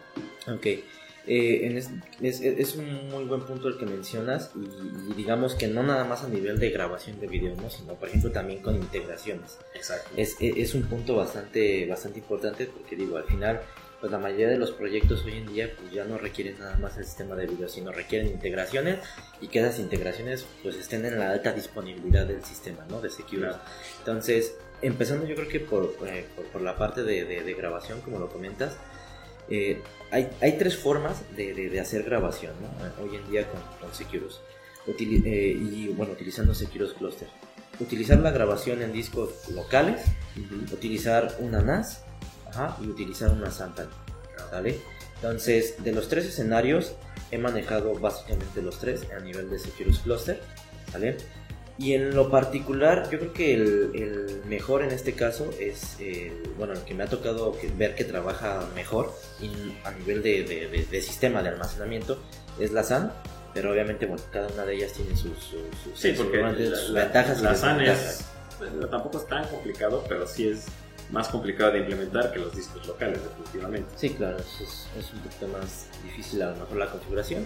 [0.51, 0.65] Ok.
[0.65, 1.81] Eh,
[2.21, 6.27] es, un muy buen punto el que mencionas y, digamos que no nada más a
[6.27, 7.69] nivel de grabación de video, ¿no?
[7.69, 9.59] sino por ejemplo también con integraciones.
[9.75, 10.09] Exacto.
[10.17, 13.61] Es, es un punto bastante, bastante importante porque digo, al final
[13.99, 16.97] pues la mayoría de los proyectos hoy en día pues ya no requieren nada más
[16.97, 18.99] el sistema de video, sino requieren integraciones
[19.41, 23.01] y que esas integraciones pues estén en la alta disponibilidad del sistema, ¿no?
[23.01, 23.57] De security.
[23.99, 28.29] Entonces, empezando yo creo que por, eh, por, la parte de, de, grabación, como lo
[28.29, 28.77] comentas,
[29.49, 29.81] eh,
[30.11, 33.03] hay, hay, tres formas de, de, hacer grabación, ¿no?
[33.03, 34.41] Hoy en día con, con Securus.
[34.87, 37.27] Eh, y bueno, utilizando Securus Cluster.
[37.79, 40.01] Utilizar la grabación en discos locales,
[40.71, 42.06] utilizar una NAS
[42.81, 43.87] y utilizar una Santa.
[44.51, 44.79] ¿Vale?
[45.15, 46.93] Entonces, de los tres escenarios,
[47.31, 50.39] he manejado básicamente los tres a nivel de Securus Cluster.
[50.93, 51.17] ¿Vale?
[51.79, 55.97] Y en lo particular, yo creo que el, mejor en este caso es,
[56.57, 59.13] bueno, el que me ha tocado ver que trabaja mejor
[59.83, 62.19] a nivel de, sistema de almacenamiento
[62.59, 63.13] es la SAN,
[63.53, 67.41] pero obviamente, bueno, cada una de ellas tiene sus, sus, sí, porque ventajas.
[67.41, 68.25] La, SAN es,
[68.89, 70.65] tampoco es tan complicado, pero sí es
[71.11, 73.89] más complicado de implementar que los discos locales, definitivamente.
[73.95, 77.45] Sí, claro, es, es un poquito más difícil a lo mejor la configuración,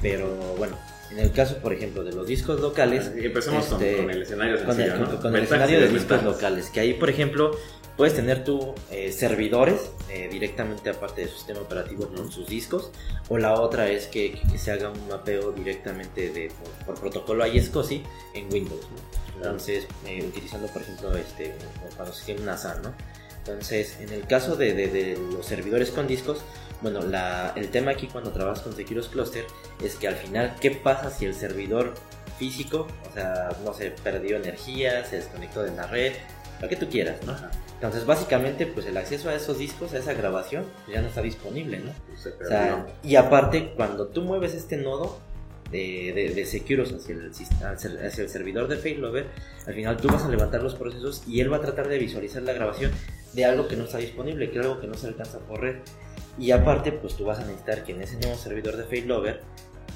[0.00, 0.76] pero bueno,
[1.10, 3.10] en el caso, por ejemplo, de los discos locales.
[3.16, 7.08] empecemos con, este, el escenario sencillo, con, el, escenario de discos locales, que ahí, por
[7.08, 7.52] ejemplo,
[7.96, 12.92] puedes tener tú eh, servidores eh, directamente aparte de su sistema operativo con sus discos,
[13.28, 16.52] o la otra es que, se haga un mapeo directamente de,
[16.84, 18.02] por, protocolo iSCSI
[18.34, 18.86] en Windows.
[19.38, 21.54] Entonces, eh, utilizando, por ejemplo, este,
[21.96, 22.94] cuando se tiene una SAN, ¿no?
[23.38, 26.40] Entonces, en el caso de, los servidores con discos,
[26.82, 27.00] bueno,
[27.56, 29.46] el tema aquí cuando trabajas con Securus Cluster
[29.82, 31.94] es que al final, ¿qué pasa si el servidor
[32.38, 36.12] físico, o sea, no sé, perdió energía, se desconectó de la red,
[36.60, 37.34] lo que tú quieras, ¿no?
[37.74, 41.22] Entonces, básicamente, pues el acceso a esos discos, a esa grabación, pues, ya no está
[41.22, 41.90] disponible, ¿no?
[41.90, 45.18] O sea, y aparte, cuando tú mueves este nodo,
[45.70, 47.30] de, de, Securus hacia el,
[48.06, 49.26] hacia el servidor de Failover,
[49.66, 52.42] al final tú vas a levantar los procesos y él va a tratar de visualizar
[52.42, 52.92] la grabación
[53.34, 55.76] de algo que no está disponible, que algo que no se alcanza por red.
[56.38, 59.40] Y aparte, pues tú vas a necesitar que en ese nuevo servidor de Failover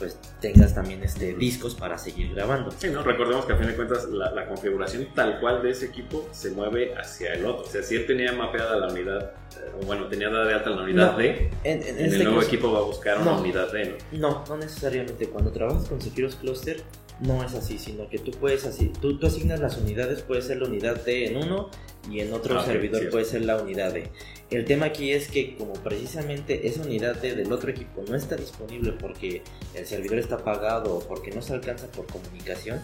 [0.03, 2.73] pues tengas también este, discos para seguir grabando.
[2.77, 3.05] Sí, ¿no?
[3.05, 6.93] Recordemos que a fin de cuentas la, configuración tal cual de ese equipo se mueve
[6.97, 7.62] hacia el otro.
[7.62, 10.83] O sea, si él tenía mapeada la unidad, eh, bueno, tenía dada de alta la
[10.83, 14.19] unidad D, en, el este nuevo equipo va a buscar una unidad D, ¿no?
[14.19, 15.29] No, no necesariamente.
[15.29, 16.83] Cuando trabajas con Securus Cluster,
[17.21, 20.57] no es así, sino que tú puedes así, tú, tú asignas las unidades, puede ser
[20.57, 21.71] la unidad D en uno
[22.11, 24.11] y en otro ah, servidor puede ser la unidad D.
[24.53, 28.93] El tema aquí es que como precisamente esa unidad del otro equipo no está disponible
[28.93, 32.79] porque el servidor está apagado o porque no se alcanza por comunicación,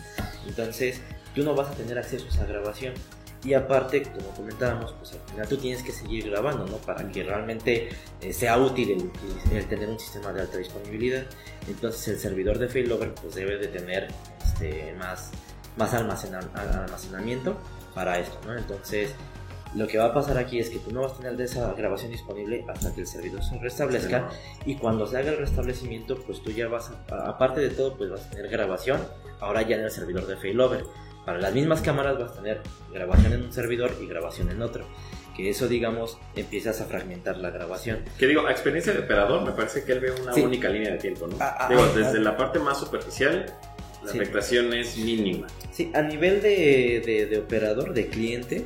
[0.46, 1.02] entonces
[1.34, 2.94] tú no vas a tener acceso a esa grabación.
[3.44, 6.78] Y aparte, como comentábamos, pues al final tú tienes que seguir grabando, ¿no?
[6.78, 7.90] Para que realmente
[8.22, 9.10] eh, sea útil
[9.52, 11.24] el, tener un sistema de alta disponibilidad.
[11.68, 14.08] Entonces el servidor de failover pues debe de tener
[14.42, 15.30] este, más,
[15.76, 17.58] más almacenamiento
[17.94, 18.56] para esto, ¿no?
[18.56, 19.10] Entonces
[19.74, 21.72] lo que va a pasar aquí es que tú no vas a tener de esa
[21.74, 24.28] grabación disponible hasta que el servidor se restablezca
[24.64, 28.10] y cuando se haga el restablecimiento pues tú ya vas a, aparte de todo pues
[28.10, 29.00] vas a tener grabación
[29.40, 30.84] ahora ya en el servidor de failover
[31.28, 34.86] para las mismas cámaras vas a tener grabación en un servidor y grabación en otro.
[35.36, 38.02] Que eso, digamos, empiezas a fragmentar la grabación.
[38.18, 40.96] Que digo, a experiencia de operador, me parece que él ve una única línea de
[40.96, 41.36] tiempo, ¿no?
[41.38, 43.44] Ah, ah, digo, ah, desde la parte más superficial,
[44.02, 45.48] la afectación es mínima.
[45.70, 48.64] Sí, a nivel de, de, operador, de cliente,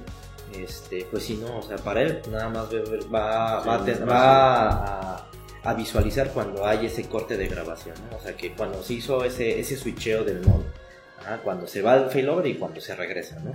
[0.55, 2.69] este, pues sí, no, o sea, para él nada más
[3.13, 5.29] va, va,
[5.63, 8.17] a, visualizar cuando hay ese corte de grabación, ¿no?
[8.17, 10.43] O sea, que cuando se hizo ese, ese switcheo del
[11.43, 13.55] cuando se va al failover y cuando se regresa, ¿no?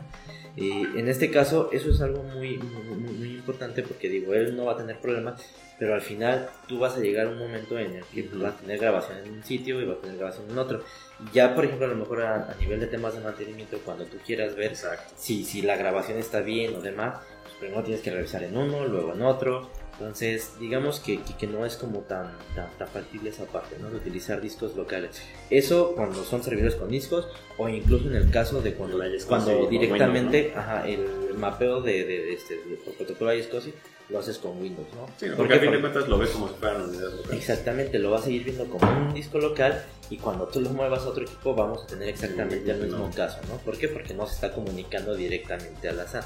[0.55, 4.73] Y en este caso, eso es algo muy, muy, importante porque digo, él no va
[4.73, 5.39] a tener problemas,
[5.77, 8.57] pero al final tú vas a llegar a un momento en el que vas a
[8.57, 10.83] tener grabación en un sitio y vas a tener grabación en otro.
[11.31, 14.55] Ya, por ejemplo, a lo mejor a, nivel de temas de mantenimiento, cuando tú quieras
[14.55, 14.73] ver
[15.15, 18.87] si, si la grabación está bien o demás, pues primero tienes que revisar en uno,
[18.87, 19.69] luego en otro,
[19.99, 23.89] entonces, digamos que, que, no es como tan, tan, factible esa parte, ¿no?
[23.89, 25.23] De utilizar discos locales.
[25.49, 27.27] Eso cuando son servidores con discos
[27.57, 32.57] o incluso en el caso de cuando, cuando directamente ajá, el mapeo de, de, este,
[32.85, 33.73] por protocolo iSCSI
[34.09, 35.07] lo haces con Windows, ¿no?
[35.17, 37.35] Sí, porque, al fin de cuentas lo ves como si fuera una unidad local.
[37.35, 41.01] Exactamente, lo vas a seguir viendo como un disco local y cuando tú lo muevas
[41.01, 43.57] a otro equipo vamos a tener exactamente el mismo caso, ¿no?
[43.57, 43.87] ¿Por qué?
[43.87, 46.23] Porque no se está comunicando directamente a la SAN.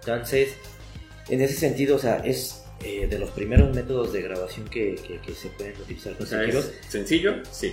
[0.00, 0.54] Entonces,
[1.30, 5.34] en ese sentido, o sea, es eh, de los primeros métodos de grabación que, que,
[5.34, 7.72] se pueden utilizar con sencillo, sí.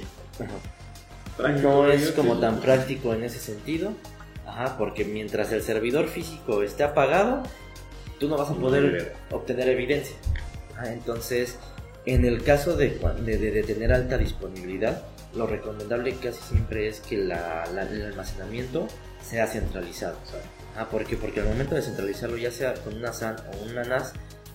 [1.62, 3.94] no es como tan práctico en ese sentido.
[4.46, 7.44] Ajá, porque mientras el servidor físico esté apagado,
[8.20, 10.16] tú no vas a poder obtener evidencia.
[10.86, 11.58] entonces,
[12.06, 17.32] en el caso de, de, tener alta disponibilidad, lo recomendable casi siempre es que el
[17.32, 18.88] almacenamiento
[19.24, 20.18] sea centralizado.
[20.78, 24.14] Ah, ¿por Porque al momento de centralizarlo, ya sea con una SAN o una NAS,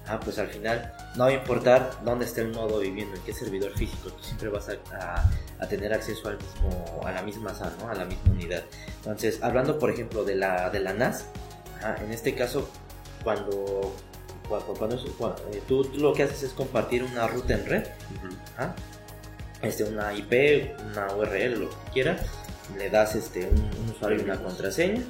[0.08, 3.32] ah, pues al final no va a importar dónde esté el nodo viviendo, en qué
[3.32, 7.94] servidor físico, tú siempre vas a, tener acceso al mismo, a la misma SAN, a
[7.94, 8.64] la misma unidad.
[8.98, 11.26] Entonces, hablando por ejemplo de la, de la NAS,
[11.82, 12.68] ah, en este caso,
[13.22, 13.94] cuando,
[14.48, 14.96] cuando,
[15.52, 17.86] eh, tú, lo que haces es compartir una ruta en red,
[18.56, 18.74] ah,
[19.62, 22.22] este, una IP, una URL, lo que quieras,
[22.76, 25.02] le das este, un usuario y una contraseña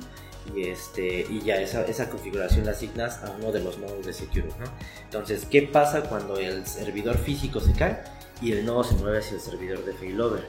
[0.54, 4.12] y, este, y ya esa, esa configuración la asignas a uno de los nodos de
[4.12, 4.56] Securus.
[4.58, 4.66] ¿no?
[5.04, 7.98] Entonces, ¿qué pasa cuando el servidor físico se cae
[8.40, 10.46] y el nodo se mueve hacia el servidor de failover?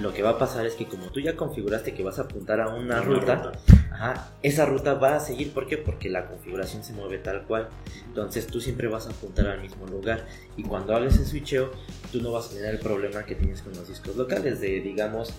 [0.00, 2.62] Lo que va a pasar es que como tú ya configuraste que vas a apuntar
[2.62, 3.52] a una, ruta,
[4.42, 5.76] esa ruta va a seguir, ¿por qué?
[5.76, 7.68] Porque la configuración se mueve tal cual.
[8.06, 10.26] Entonces tú siempre vas a apuntar al mismo lugar.
[10.56, 11.72] Y cuando hables el switcheo,
[12.10, 15.34] tú no vas a tener el problema que tienes con los discos locales de, digamos,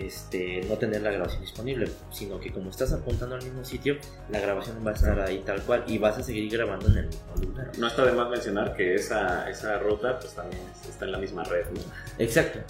[0.00, 3.96] este, no tener la grabación disponible, sino que como estás apuntando al mismo sitio,
[4.30, 7.06] la grabación va a estar ahí tal cual y vas a seguir grabando en el
[7.06, 7.70] mismo lugar.
[7.78, 11.44] No está de más mencionar que esa, esa ruta pues también está en la misma
[11.44, 11.80] red, ¿no?
[12.18, 12.60] Exacto,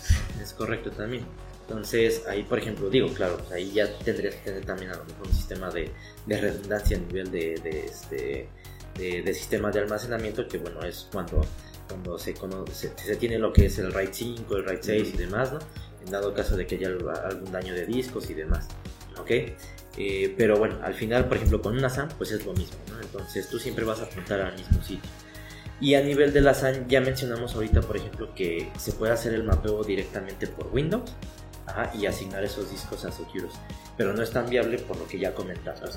[0.41, 1.25] es correcto también.
[1.63, 5.05] Entonces, ahí, por ejemplo, digo, claro, pues ahí ya tendrías que tener también a lo
[5.05, 5.91] mejor un sistema de,
[6.27, 8.49] de redundancia a nivel de, de este,
[8.99, 11.41] de, sistema de almacenamiento, que bueno, es cuando,
[11.89, 15.17] cuando se, conoce, se, tiene lo que es el RAID 5, el RAID 6 y
[15.17, 15.59] demás, ¿no?
[16.05, 18.69] En dado caso de que haya algún daño de discos y demás.
[19.19, 19.31] ¿Ok?
[19.99, 23.01] Eh, pero bueno, al final, por ejemplo, con una SAN, pues es lo mismo, ¿no?
[23.01, 25.11] Entonces tú siempre vas a apuntar al mismo sitio.
[25.81, 29.35] Y a nivel de la SAN, ya mencionamos ahorita, por ejemplo, que se puede hacer
[29.35, 31.13] el mapeo directamente por Windows
[31.95, 33.55] y asignar esos discos a Securus.
[33.97, 35.97] Pero no es tan viable por lo que ya comentamos.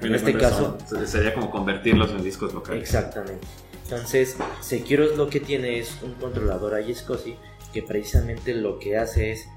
[0.00, 2.82] En este caso, sería como convertirlos en discos locales.
[2.82, 3.46] Exactamente.
[3.84, 7.36] Entonces, Securus lo que tiene es un controlador iSCSI
[7.76, 9.50] que precisamente lo que hace es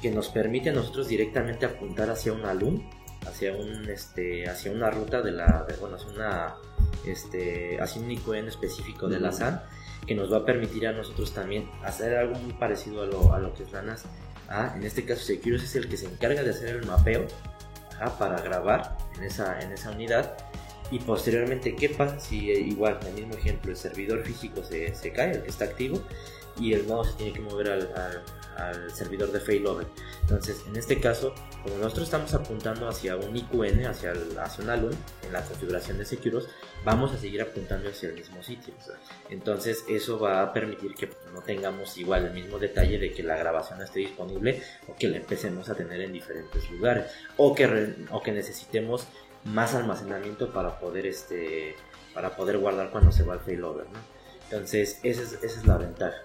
[0.00, 2.88] que nos permite a nosotros directamente apuntar hacia un alum,
[3.26, 6.54] hacia un este hacia una ruta de la bueno, hacia una
[7.04, 9.64] este hacia un IQN específico de la SAN
[10.06, 13.40] que nos va a permitir a nosotros también hacer algo muy parecido a lo, a
[13.40, 14.04] lo que es NAS.
[14.48, 17.26] Ah, en este caso Securus es el que se encarga de hacer el mapeo
[18.16, 20.36] para grabar en esa, en esa unidad.
[20.92, 24.94] Y posteriormente qué pasa si eh, igual en el mismo ejemplo el servidor físico se,
[24.94, 26.00] se cae, el que está activo
[26.58, 29.86] y el nodo se tiene que mover al, servidor de failover.
[30.22, 34.92] Entonces, en este caso, como nosotros estamos apuntando hacia un IQN, hacia, hacia un alum,
[35.26, 36.48] en la configuración de Securus,
[36.82, 38.72] vamos a seguir apuntando hacia el mismo sitio.
[39.28, 43.36] Entonces, eso va a permitir que no tengamos igual el mismo detalle de que la
[43.36, 48.22] grabación esté disponible o que la empecemos a tener en diferentes lugares o que, o
[48.22, 49.06] que necesitemos
[49.44, 51.76] más almacenamiento para poder este
[52.14, 53.86] para poder guardar cuando se va al failover.
[54.50, 56.16] Entonces, esa es, esa es la ventaja.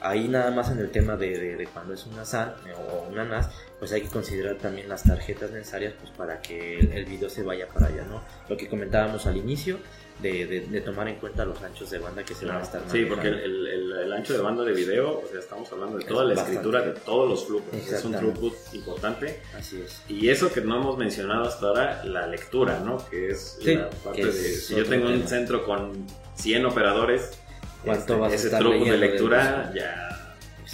[0.00, 3.50] Ahí nada más en el tema de, cuando es una SAN eh, o una NAS,
[3.78, 7.68] pues hay que considerar también las tarjetas necesarias pues para que el, video se vaya
[7.68, 8.20] para allá, ¿no?
[8.48, 9.78] Lo que comentábamos al inicio,
[10.20, 13.28] de, tomar en cuenta los anchos de banda que se van a estar Sí, porque
[13.28, 16.92] el, ancho de banda de video, o sea, estamos hablando de toda la escritura de
[16.92, 17.74] todos los flujos.
[17.74, 19.40] Es un throughput importante.
[19.56, 20.02] Así es.
[20.08, 23.08] Y eso que no hemos mencionado hasta ahora, la lectura, ¿no?
[23.08, 24.32] Que es la parte de.
[24.32, 27.38] Si yo tengo un centro con 100 operadores,
[27.84, 30.12] cuánto vas ese a estar truco de lectura ya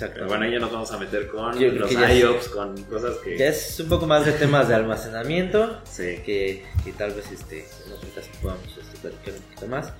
[0.00, 0.26] Exacto.
[0.26, 3.36] bueno, ahí ya nos vamos a meter con los IOPS, con cosas que...
[3.36, 6.20] Ya es un poco más de temas de almacenamiento, sí.
[6.24, 9.92] que, que, tal vez este, en otro caso podamos este, platicar un poquito más.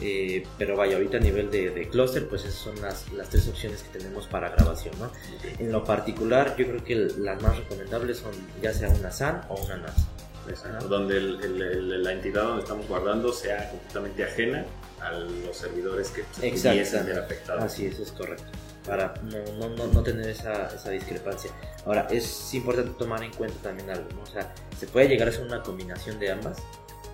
[0.00, 3.46] Eh, pero vaya, ahorita a nivel de, de clúster, pues esas son las, las, tres
[3.48, 5.12] opciones que tenemos para grabación, ¿no?
[5.58, 9.54] En lo particular, yo creo que las más recomendables son ya sea una SAN o
[9.64, 10.06] una NAS.
[10.48, 14.66] Exacto, donde el, el, la entidad donde estamos guardando sea completamente ajena
[15.00, 17.62] a los servidores que pudiesen ser afectados.
[17.62, 18.44] Así es, es correcto.
[18.86, 21.50] Para no, no, no tener esa, esa, discrepancia.
[21.84, 24.22] Ahora, es importante tomar en cuenta también algo, ¿no?
[24.22, 26.58] O sea, se puede llegar a hacer una combinación de ambas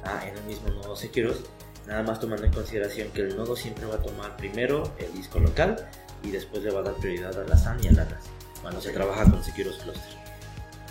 [0.05, 1.39] ah, en el mismo nodo Securus,
[1.87, 5.41] nada más tomando en consideración que el nodo siempre va a tomar primero el disco
[5.41, 5.89] local
[6.23, 8.25] y después le va a dar prioridad a la SAN y a la NAS
[8.63, 10.19] cuando se trabaja con Securus Cluster.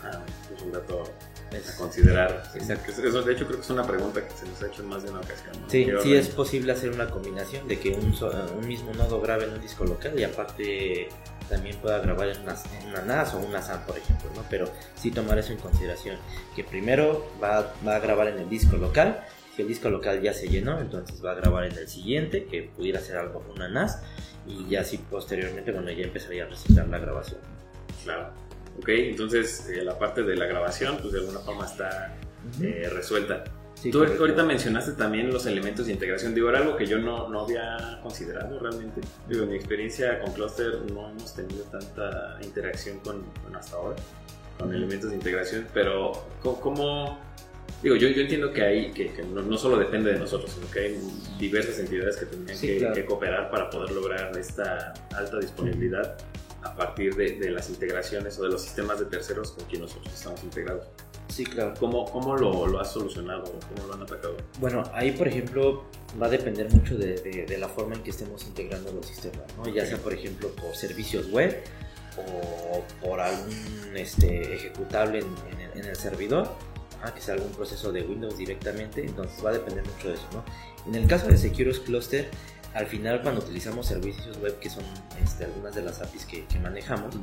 [0.03, 0.21] Ah,
[0.53, 1.03] es un dato
[1.57, 2.43] a considerar.
[2.55, 5.03] Eso, de hecho, creo que es una pregunta que se nos ha hecho en más
[5.03, 5.53] de una ocasión.
[5.67, 9.53] Sí, sí es posible hacer una combinación de que un, un, mismo nodo grabe en
[9.53, 11.09] un disco local y aparte
[11.49, 12.55] también pueda grabar en una,
[12.87, 14.43] una NAS o una SAM, por ejemplo, ¿no?
[14.49, 16.17] Pero sí tomar eso en consideración,
[16.55, 19.25] que primero va, va a grabar en el disco local,
[19.55, 22.63] si el disco local ya se llenó, entonces va a grabar en el siguiente, que
[22.63, 24.01] pudiera ser algo una NAS,
[24.47, 27.39] y ya así posteriormente, bueno, ya empezaría a reciclar la grabación.
[28.03, 28.31] Claro.
[28.79, 32.15] Ok, entonces eh, la parte de la grabación, pues de alguna forma está
[32.61, 33.43] eh, resuelta.
[33.75, 34.21] Sí, Tú correcto.
[34.23, 36.35] ahorita mencionaste también los elementos de integración.
[36.35, 39.01] Digo, era algo que yo no, no había considerado realmente.
[39.27, 43.23] Digo, en mi experiencia con Cluster no hemos tenido tanta interacción con,
[43.55, 43.95] hasta ahora,
[44.59, 46.11] con elementos de integración, pero
[46.41, 46.59] ¿cómo...?
[46.61, 47.19] cómo-
[47.81, 50.69] digo, yo, yo entiendo que hay, que, que no, no solo depende de nosotros, sino
[50.69, 50.99] que hay
[51.39, 52.93] diversas entidades que tendrían Sí, que, claro.
[52.93, 56.15] que cooperar para poder lograr esta alta disponibilidad
[56.63, 60.13] a partir de, de las integraciones o de los sistemas de terceros con quien nosotros
[60.13, 60.85] estamos integrados.
[61.29, 61.73] Sí, claro.
[61.79, 63.43] ¿Cómo, cómo lo, lo has solucionado?
[63.75, 64.35] ¿Cómo lo han atacado?
[64.59, 65.85] Bueno, ahí por ejemplo
[66.21, 69.43] va a depender mucho de, de- de la forma en que estemos integrando los sistemas,
[69.57, 69.67] ¿no?
[69.73, 71.63] Ya sea por ejemplo por servicios web
[72.17, 76.49] o por algún este, ejecutable en, en el, en el servidor,
[77.01, 80.27] ah, que sea algún proceso de Windows directamente, entonces va a depender mucho de eso,
[80.33, 80.43] ¿no?
[80.87, 82.29] En el caso de Securus Cluster,
[82.73, 84.83] al final cuando utilizamos servicios web, que son
[85.23, 87.15] este, algunas de las APIs que, que manejamos,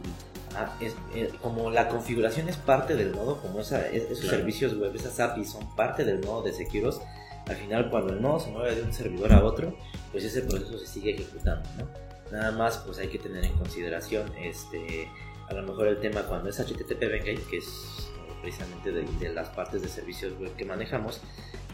[0.56, 4.38] Ah, es- eh, como la configuración es parte del nodo, como esa- es- esos Claro.
[4.38, 7.00] servicios web, esas APIs son parte del nodo de Securos,
[7.46, 9.76] al final cuando el nodo se mueve de un servidor a otro,
[10.10, 11.88] pues ese proceso se sigue ejecutando, ¿no?
[12.32, 15.08] Nada más pues hay que tener en consideración este,
[15.48, 18.08] a lo mejor el tema cuando es HTTP Bengate, que es
[18.40, 21.20] precisamente de, de las partes de servicios web que manejamos,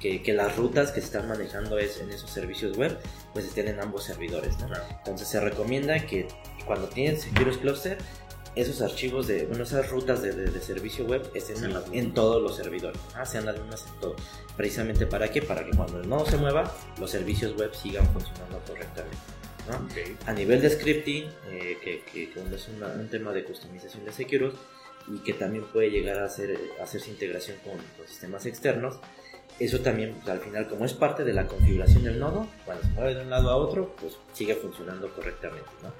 [0.00, 2.98] que, que las rutas que se están manejando es en esos servicios web,
[3.32, 4.66] pues estén en ambos servidores, ¿no?
[4.68, 4.84] Claro.
[4.90, 6.28] Entonces se recomienda que
[6.66, 7.98] cuando tienen Securus Cluster,
[8.56, 12.14] esos archivos de, bueno, esas rutas de, de- de servicio web estén Sean en, en
[12.14, 14.16] todos los servidores, ah, sean las mismas en todo.
[14.56, 15.42] Precisamente para qué?
[15.42, 19.16] Para que cuando el nodo se mueva, los servicios web sigan funcionando correctamente.
[19.68, 19.76] ¿no?
[19.78, 20.28] Ok.
[20.28, 24.12] A nivel de scripting, eh, que, que, que es una- un tema de customización de
[24.12, 24.54] Securus
[25.08, 28.98] y que también puede llegar a, hacer, hacerse integración con, con sistemas externos,
[29.58, 32.90] eso también pues, al final como es parte de la configuración del nodo, cuando se
[32.90, 35.68] mueve de un lado a otro, pues sigue funcionando correctamente.
[35.82, 35.92] ¿no?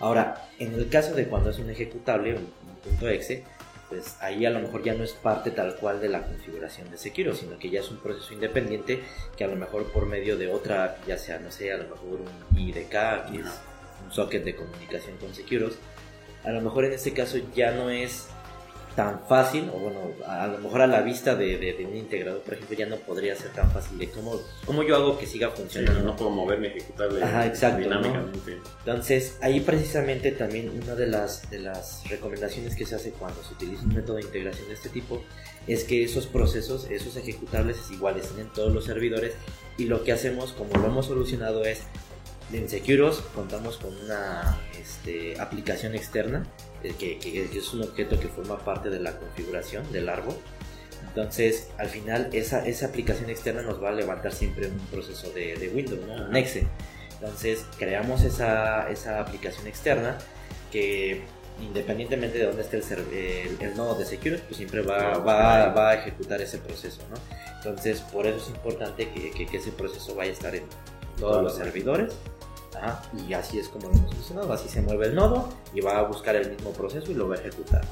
[0.00, 3.44] Ahora, en el caso de cuando es un ejecutable, un, un punto exe,
[3.88, 6.98] pues ahí a lo mejor ya no es parte tal cual de la configuración de
[6.98, 9.00] Securus, sino que ya es un proceso independiente
[9.36, 12.20] que a lo mejor por medio de otra, ya sea, no sé, a lo mejor
[12.20, 13.60] un IDK, que es
[14.04, 15.76] un socket de comunicación con Securus,
[16.44, 18.28] a lo mejor en este caso ya no es
[18.98, 21.96] tan fácil, o bueno, a, a lo mejor a la vista de, de- de un
[21.96, 25.24] integrador, por ejemplo, ya no podría ser tan fácil de cómo, cómo yo hago que
[25.24, 26.02] siga Sí, funcionando.
[26.02, 28.58] no puedo mover mi ejecutable Ajá, exacto, dinámicamente.
[28.80, 33.54] Entonces, ahí precisamente también una de las, de las recomendaciones que se hace cuando se
[33.54, 35.22] utiliza un método de integración de este tipo
[35.68, 39.34] es que esos procesos, esos ejecutables es igual, estén en todos los servidores
[39.76, 41.82] y lo que hacemos, como lo hemos solucionado es,
[42.52, 46.46] en Securos contamos con una este, aplicación externa
[46.82, 47.18] que, que-
[47.48, 50.34] que es un objeto que forma parte de la configuración del árbol.
[51.06, 55.56] Entonces, al final, esa, esa aplicación externa nos va a levantar siempre un proceso de,
[55.56, 56.26] de Windows, ¿no?
[56.28, 56.66] un exe.
[57.20, 60.16] Entonces creamos esa, esa aplicación externa
[60.70, 61.22] que
[61.60, 65.90] independientemente de dónde esté el, el, el nodo de Securus, pues siempre va, va, va
[65.90, 67.00] a ejecutar ese proceso.
[67.10, 67.16] ¿no?
[67.56, 70.62] Entonces por eso es importante que, que- que ese proceso vaya a estar en
[71.18, 72.14] todos los servidores.
[72.80, 74.52] Ajá, y así es como lo hemos solucionado.
[74.52, 77.34] Así se mueve el nodo y va a buscar el mismo proceso y lo va
[77.36, 77.82] a ejecutar.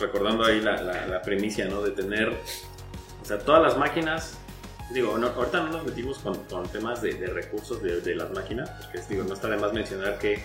[0.00, 1.82] Recordando ahí la, la, la premisa, ¿no?
[1.82, 4.34] De tener, o sea, todas las máquinas,
[4.92, 8.30] digo, no- ahorita no nos metimos con, con temas de, de recursos de, de las
[8.32, 10.42] máquinas, porque digo, no está de más mencionar que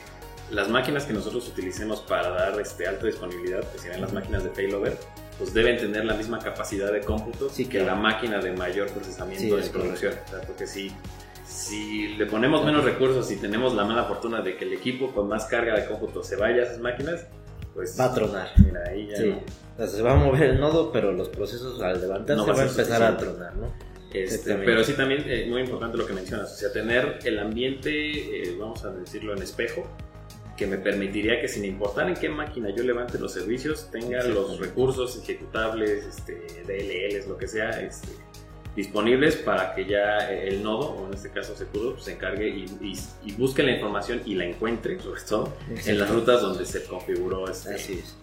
[0.52, 4.50] las máquinas que nosotros utilicemos para dar este, alta disponibilidad, que serían las máquinas de
[4.52, 4.98] failover,
[5.40, 7.86] pues deben tener la misma capacidad de cómputo Sí, que claro.
[7.88, 10.14] la máquina de mayor procesamiento Sí, de producción.
[10.28, 10.92] O sea, porque si,
[11.54, 15.28] si le ponemos menos recursos y tenemos la mala fortuna de que el equipo con
[15.28, 17.28] más carga de cómputo se vaya a esas máquinas,
[17.74, 18.48] pues Va a tronar.
[18.58, 19.30] Mira, ahí ya Sí.
[19.30, 19.40] no.
[19.72, 22.58] Entonces se va a mover el nodo, pero los procesos al levantarse No va a
[22.58, 23.74] van a ser empezar a tronar, ¿no?
[24.14, 27.90] Este, pero sí también eh, muy importante lo que mencionas, o sea, tener el ambiente,
[28.44, 29.88] eh, vamos a decirlo en espejo,
[30.56, 34.60] que me permitiría que sin importar en qué máquina yo levante los servicios, tenga los
[34.60, 38.10] recursos ejecutables, este, DLLs, lo que sea, este,
[38.76, 42.66] disponibles para que ya eh, el nodo, o en este caso Securo, se encargue y,
[42.82, 45.54] y- y busque la información y la encuentre, sobre todo,
[45.86, 48.16] en las rutas donde se configuró este, Así es.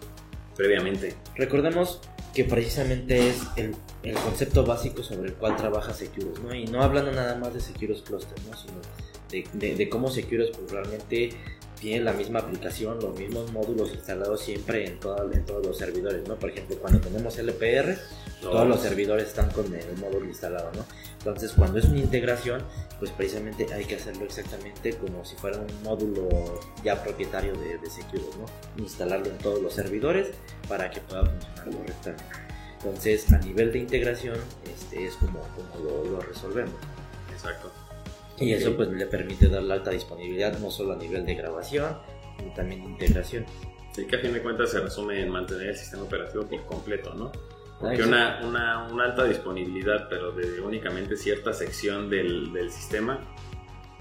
[0.55, 1.15] previamente.
[1.35, 1.99] Recordemos
[2.33, 6.53] que precisamente es el, el concepto básico sobre el cual trabaja Securus, ¿no?
[6.55, 8.57] Y no hablando nada más de Securus Cluster, ¿no?
[8.57, 8.73] Sino
[9.29, 11.29] de, de- de cómo Securus pues, realmente
[11.79, 16.27] tiene la misma aplicación, los mismos módulos instalados siempre en, toda- en todos los servidores,
[16.27, 16.35] ¿no?
[16.35, 17.97] Por ejemplo, cuando tenemos LPR,
[18.41, 20.83] todos los servidores están con el módulo instalado, ¿no?
[21.19, 22.63] Entonces, cuando es una integración,
[22.99, 27.89] pues precisamente hay que hacerlo exactamente como si fuera un módulo ya propietario de, de
[28.37, 28.83] ¿no?
[28.83, 30.31] Instalarlo en todos los servidores
[30.67, 32.23] para que pueda funcionar correctamente.
[32.77, 36.73] Entonces, a nivel de integración, este es como, como lo, lo resolvemos.
[37.31, 37.71] Exacto.
[38.39, 41.95] Y eso pues le permite dar la alta disponibilidad no solo a nivel de grabación,
[42.55, 43.45] también integración.
[43.93, 47.13] Sí, que a fin de cuentas se resume en mantener el sistema operativo por completo,
[47.13, 47.31] ¿no?
[47.81, 53.19] Porque una, una, una alta disponibilidad, pero de únicamente cierta sección del, del sistema,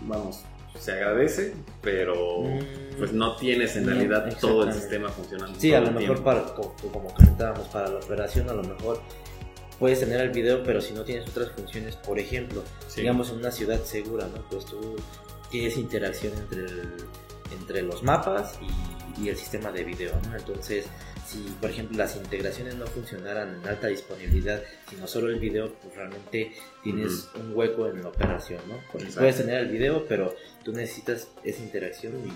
[0.03, 0.45] vamos,
[0.79, 5.59] se agradece, pero Mm, pues no tienes en no, realidad todo el sistema funcionando.
[5.59, 9.01] Sí, a lo mejor para, co- como comentábamos, para la operación a lo mejor
[9.79, 13.01] puedes tener el video, pero si no tienes otras funciones, por ejemplo, Sí.
[13.01, 14.43] digamos en una ciudad segura, ¿no?
[14.51, 14.97] Pues tú
[15.51, 16.95] tienes interacción entre, el-
[17.53, 18.59] entre los mapas
[19.19, 20.37] y, y el sistema de video, ¿no?
[20.37, 20.87] Entonces,
[21.27, 25.95] si por ejemplo las integraciones no funcionaran en alta disponibilidad, sino solo el video, pues
[25.95, 28.75] realmente tienes un hueco en la operación, ¿no?
[28.77, 29.21] Exacto.
[29.21, 30.35] puedes tener el video, pero
[30.65, 32.33] tú necesitas esa interacción y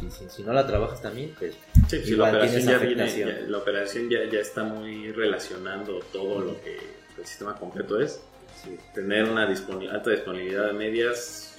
[0.00, 1.54] si, si- si no la trabajas también, pues
[1.88, 6.00] Sí, sí, Igual la operación, ya viene, ya- la operación ya, ya está muy relacionando
[6.12, 6.76] todo lo que
[7.18, 8.20] el sistema completo es.
[8.62, 11.56] sí, Tener una alta disponibilidad de medias,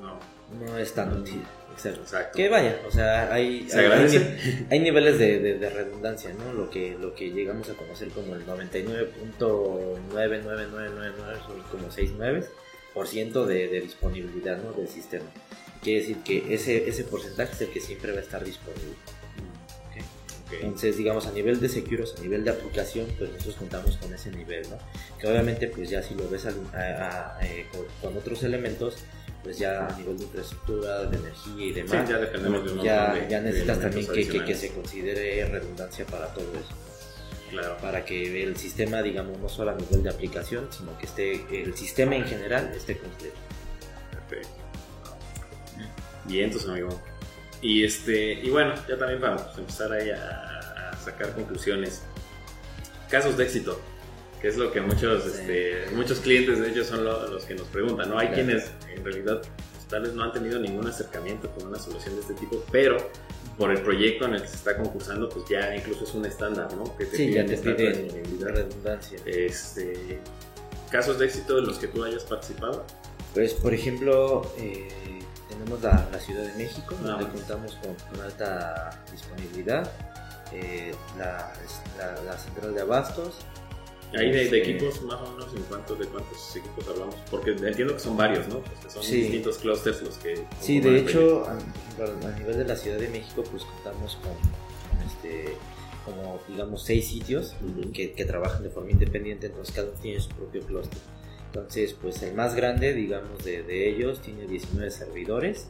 [0.00, 0.18] no,
[0.64, 1.42] no es tan útil.
[1.72, 2.00] Exacto.
[2.02, 2.36] exacto.
[2.36, 6.52] Que vaya, o sea, hay, Se hay- hay- niveles de, de- de redundancia, ¿no?
[6.52, 12.44] Lo que, lo que llegamos a conocer como el 99.99999 son como 69
[12.94, 14.72] por ciento de, de disponibilidad, ¿no?
[14.72, 15.24] Del sistema.
[15.82, 18.94] Quiere decir que ese, ese porcentaje es el que siempre va a estar disponible.
[20.62, 24.32] Entonces, digamos, a nivel de Securus, a nivel de aplicación, pues nosotros contamos con ese
[24.32, 24.78] nivel, ¿no?
[25.20, 28.96] Que obviamente, pues ya si lo ves al- a- a- eh, con, con otros elementos,
[29.42, 33.14] pues ya a nivel de infraestructura, de energía y Sí, demás, ya dependemos de ya,
[33.14, 36.74] de- ya de necesitas también que, que- se considere redundancia para todo eso.
[37.50, 37.76] Claro.
[37.78, 41.74] Para que el sistema, digamos, no solo a nivel de aplicación, sino que esté, el
[41.76, 43.34] sistema en general esté completo.
[44.28, 44.48] Perfecto.
[46.26, 47.00] Bien, entonces, amigo.
[47.62, 52.02] Y este, y bueno, ya también para pues, empezar ahí a, a sacar conclusiones.
[53.08, 53.80] Casos de éxito,
[54.40, 55.30] que es lo que muchos, Sí.
[55.40, 58.18] este, muchos clientes de ellos son lo- los que nos preguntan, ¿no?
[58.18, 58.42] Hay Claro.
[58.44, 62.20] quienes en realidad pues, tal vez no han tenido ningún acercamiento con una solución de
[62.22, 62.96] este tipo, pero
[63.58, 66.72] por el proyecto en el que se está concursando, pues ya incluso es un estándar,
[66.74, 66.96] ¿no?
[66.96, 68.08] Que Sí, ya te piden
[68.40, 69.18] redundancia.
[69.26, 70.18] Este,
[70.90, 72.86] casos de éxito de los que tú hayas participado.
[73.34, 74.88] Pues, por ejemplo, eh,
[75.48, 77.08] tenemos la, la Ciudad de México, Ah.
[77.08, 79.90] donde contamos con, con alta disponibilidad,
[80.52, 81.52] eh, la,
[81.98, 83.34] la- la central de abastos.
[84.12, 87.14] Ahí de, de Este, equipos, más o menos, ¿en cuántos, de cuántos equipos hablamos?
[87.30, 88.58] Porque entiendo que son varios, ¿no?
[88.60, 89.20] Pues que son Sí.
[89.22, 90.44] distintos clusters los que...
[90.60, 91.54] Sí, de hecho, a,
[92.38, 95.54] nivel de la Ciudad de México, pues contamos con, con este,
[96.04, 97.54] como digamos, seis sitios
[97.92, 100.98] que trabajan de forma independiente, entonces cada uno tiene su propio clúster.
[101.46, 105.66] Entonces, pues el más grande, digamos, de, de ellos tiene 19 servidores,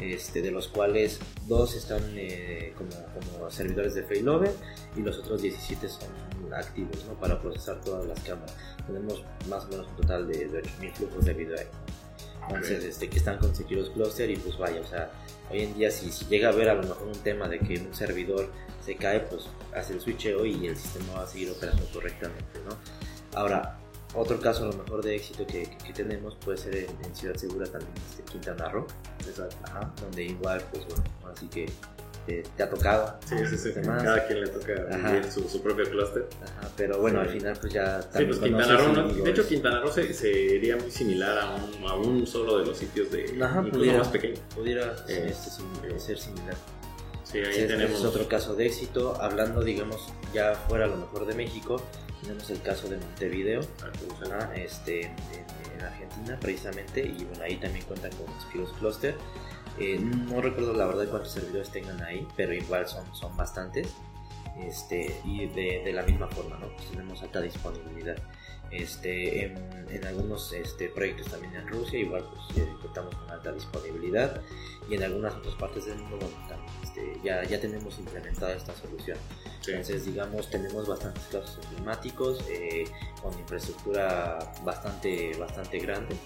[0.00, 2.90] este, de los cuales dos están eh, como,
[3.36, 4.50] como servidores de failover
[4.96, 6.08] y los otros 17 son
[6.52, 7.14] activos ¿no?
[7.14, 8.54] para procesar todas las cámaras.
[8.86, 11.66] Tenemos más o menos un total de, de 8000 flujos de video ahí.
[12.48, 15.10] Entonces, este, que están con Securus Cluster y pues vaya, o sea,
[15.50, 17.78] hoy en día si, si llega a haber a lo mejor un tema de que
[17.80, 18.50] un servidor
[18.84, 22.76] se cae, pues hace el switcheo y el sistema va a seguir operando correctamente, ¿no?
[23.38, 23.78] Ahora,
[24.14, 27.14] otro caso a lo mejor de éxito que, que- que tenemos puede ser en, en
[27.16, 28.86] Ciudad Segura también, este, Quintana Roo,
[29.26, 29.56] Exacto.
[29.64, 31.02] ajá, donde igual, pues bueno,
[31.34, 31.66] así que
[32.26, 33.18] te, te ha tocado.
[33.26, 33.72] Sí, sí, sí.
[33.82, 35.12] Cada quien le toca Ajá.
[35.12, 36.26] vivir su, su propio cluster.
[36.42, 37.26] Ajá, pero bueno, Sí.
[37.28, 40.90] al final pues ya Sí, pues Quintana Roo, De hecho, Quintana Roo se- sería muy
[40.90, 43.36] similar a un, a un solo de los sitios de...
[43.42, 43.98] Ajá, incluso pudiera.
[43.98, 44.40] más pequeño.
[44.54, 46.54] pudiera Eh, este, sim- ser similar.
[47.24, 47.98] Sí, ahí este tenemos...
[47.98, 49.16] es otro caso de éxito.
[49.20, 51.82] Hablando, digamos, ya fuera a lo mejor de México,
[52.22, 53.60] tenemos el caso de Montevideo,
[54.22, 55.14] ajá, este, en,
[55.76, 59.14] en Argentina precisamente, y bueno, ahí también cuentan con Securus Cluster.
[59.78, 63.94] Eh, no recuerdo la verdad cuántos servidores tengan ahí, pero igual son, son bastantes.
[64.58, 66.68] Este, y de, de la misma forma, ¿no?
[66.76, 68.16] Pues tenemos alta disponibilidad.
[68.70, 69.56] Este, en,
[69.90, 74.40] en algunos este, proyectos también en Rusia, igual pues contamos con alta disponibilidad
[74.88, 78.74] y en algunas otras partes del mundo bueno, también, este, ya, ya tenemos implementada esta
[78.74, 79.18] solución.
[79.60, 79.70] Sí.
[79.70, 82.84] Entonces, digamos, tenemos bastantes casos emblemáticos eh,
[83.22, 86.16] con infraestructura bastante, bastante grande.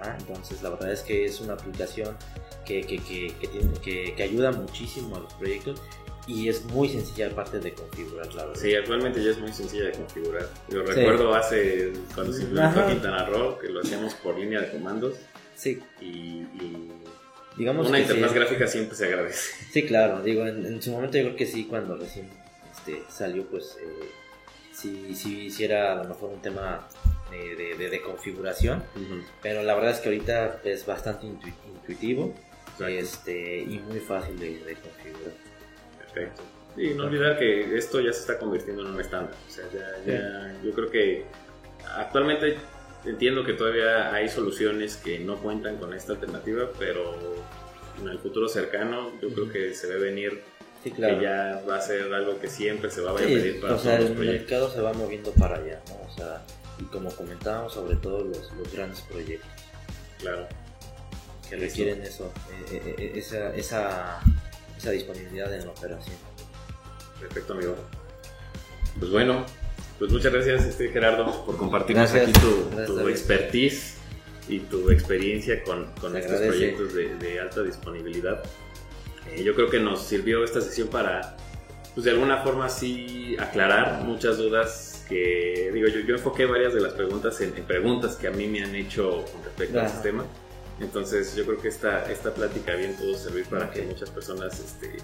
[0.00, 0.16] ¿ah?
[0.18, 2.16] Entonces, la verdad es que es una aplicación
[2.64, 5.80] que, que, que, que tiene- que- que ayuda muchísimo a los proyectos
[6.26, 8.60] y es muy sencilla aparte de configurar, la verdad.
[8.60, 10.48] Sí, actualmente ya es muy sencilla de configurar.
[10.68, 12.86] Yo recuerdo hace, cuando se implementó.
[12.86, 15.14] Quintana Roo, que lo hacíamos por línea de comandos
[15.56, 16.92] Sí, y, y
[17.56, 18.10] digamos una que sí.
[18.12, 19.64] interfaz gráfica siempre se agradece.
[19.72, 22.28] Sí, claro, digo, en, en su momento yo creo que sí, cuando recién
[22.72, 24.06] este, salió, pues eh,
[24.72, 26.86] sí, sí hiciera a lo mejor un tema
[27.30, 28.82] de, de- de- de configuración,
[29.42, 32.34] pero la verdad es que ahorita es bastante intu- intuitivo
[32.88, 33.30] Exacto.
[33.30, 35.32] este, y muy fácil de, de configurar.
[35.98, 36.42] Perfecto.
[36.76, 39.34] Y no olvidar que esto ya se está convirtiendo en un estándar.
[39.48, 41.24] O sea, ya, ya- yo creo que
[41.96, 42.56] actualmente
[43.04, 47.16] entiendo que todavía hay soluciones que no cuentan con esta alternativa, pero
[48.00, 50.42] en el futuro cercano, yo creo que se ve venir
[50.82, 51.18] Sí, claro.
[51.18, 53.78] que ya va a ser algo que siempre se va a Sí, pedir para o
[53.78, 54.50] sea, todos los el proyectos.
[54.50, 56.10] mercado se va moviendo para allá, ¿no?
[56.10, 56.42] O sea,
[56.78, 59.50] y como comentábamos, sobre todo los, los grandes proyectos
[60.20, 60.46] Claro.
[61.50, 62.32] Que requieren eso,
[62.70, 64.20] eh, eh, esa, esa,
[64.78, 66.16] esa disponibilidad en la operación.
[67.18, 67.76] Perfecto, amigo.
[68.98, 69.44] Pues bueno,
[69.98, 72.30] pues muchas gracias, este Gerardo, por compartirnos Gracias.
[72.36, 73.94] aquí tu, Gracias, tu expertise
[74.48, 76.48] y tu experiencia con, con estos agradece.
[76.48, 78.42] proyectos de, de alta disponibilidad.
[79.28, 81.36] Eh, yo creo que nos sirvió esta sesión para,
[81.94, 86.80] pues de alguna forma sí aclarar muchas dudas que, digo, yo, yo enfoqué varias de
[86.80, 89.94] las preguntas en, en preguntas que a mí me han hecho con respecto al Ajá.
[89.94, 90.24] sistema.
[90.80, 94.96] Entonces yo creo que esta, esta plática bien pudo servir para que muchas personas este,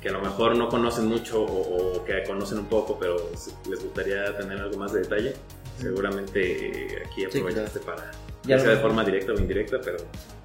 [0.00, 3.30] que a lo mejor no conocen mucho o, o que conocen un poco, pero
[3.68, 5.34] les gustaría tener algo más de detalle,
[5.80, 8.10] seguramente eh, aquí Sí, aprovechaste para,
[8.44, 9.98] Ya sea de forma directa o indirecta, pero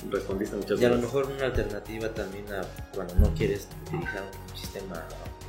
[0.09, 2.61] respondiste a muchas Y a lo mejor una alternativa también a
[2.93, 5.01] cuando no quieres utilizar un sistema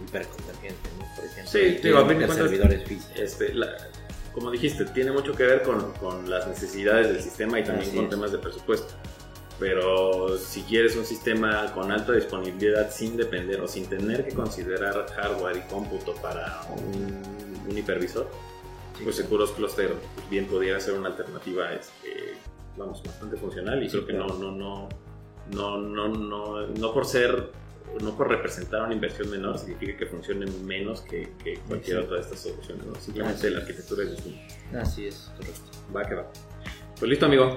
[0.07, 1.07] hiperconvergente, ¿no?
[1.16, 3.18] Por ejemplo, Sí, de- digo, a fin de de cuentas, servidores físicos.
[3.18, 3.76] Este, la-
[4.32, 7.97] como dijiste, tiene mucho que ver con, con las necesidades del sistema y también Así
[7.97, 8.11] con es.
[8.11, 8.93] temas de presupuesto.
[9.59, 15.07] Pero si quieres un sistema con alta disponibilidad sin depender o sin tener que considerar
[15.14, 17.22] hardware y cómputo para un,
[17.70, 18.28] un hipervisor,
[18.98, 19.16] Sí, pues.
[19.16, 19.92] Seguros Cluster
[20.30, 22.34] bien pudiera ser una alternativa este,
[22.76, 24.34] vamos, bastante funcional y Sí, creo que claro.
[24.38, 24.88] no, no,
[25.50, 27.50] no, no, no, no, por ser,
[28.00, 32.05] no por representar una inversión menor significa que funcione menos que, que cualquier Sí.
[32.05, 32.94] otra de estas soluciones, ¿no?
[32.96, 34.80] simplemente Así la arquitectura es distinta.
[34.80, 35.62] Así es, correcto.
[35.96, 36.26] Va que va.
[36.98, 37.57] Pues listo amigo.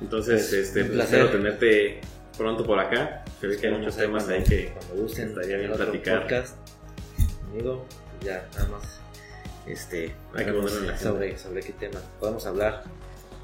[0.00, 1.20] Entonces, Pues, este, un pues, placer.
[1.20, 2.00] espero tenerte
[2.36, 3.24] pronto por acá.
[3.40, 6.22] Se ve que hay muchos temas ahí que cuando gusten estaría bien platicar.
[6.22, 6.56] podcast
[7.44, 7.84] conmigo,
[8.22, 9.00] ya nada más
[9.66, 11.10] este Hay que vemos ponerlo en la agenda.
[11.12, 12.82] sobre, sobre qué tema podemos hablar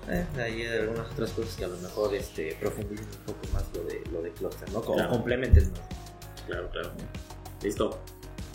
[0.08, 3.82] eh, hay algunas otras cosas que a lo mejor este profundicen un poco más lo
[3.84, 5.10] de lo de cluster no como Claro.
[5.10, 5.80] complementen más
[6.46, 6.92] Claro, claro.
[7.62, 7.98] Listo.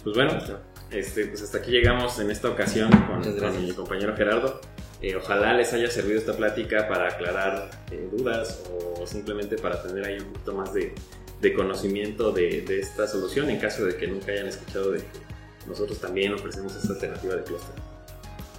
[0.03, 0.59] Pues bueno, Listo.
[0.91, 4.61] este, pues hasta aquí llegamos en esta ocasión con, mi compañero Gerardo.
[5.01, 10.05] Eh, ojalá les haya servido esta plática para aclarar eh, dudas o simplemente para tener
[10.05, 10.93] ahí un poquito más de,
[11.41, 15.67] de conocimiento de, de esta solución en caso de que nunca hayan escuchado de que
[15.67, 17.75] nosotros también ofrecemos esta alternativa de cluster.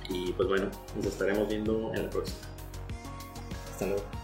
[0.09, 2.39] Y pues bueno, nos estaremos viendo en la próxima.
[3.71, 4.22] hasta luego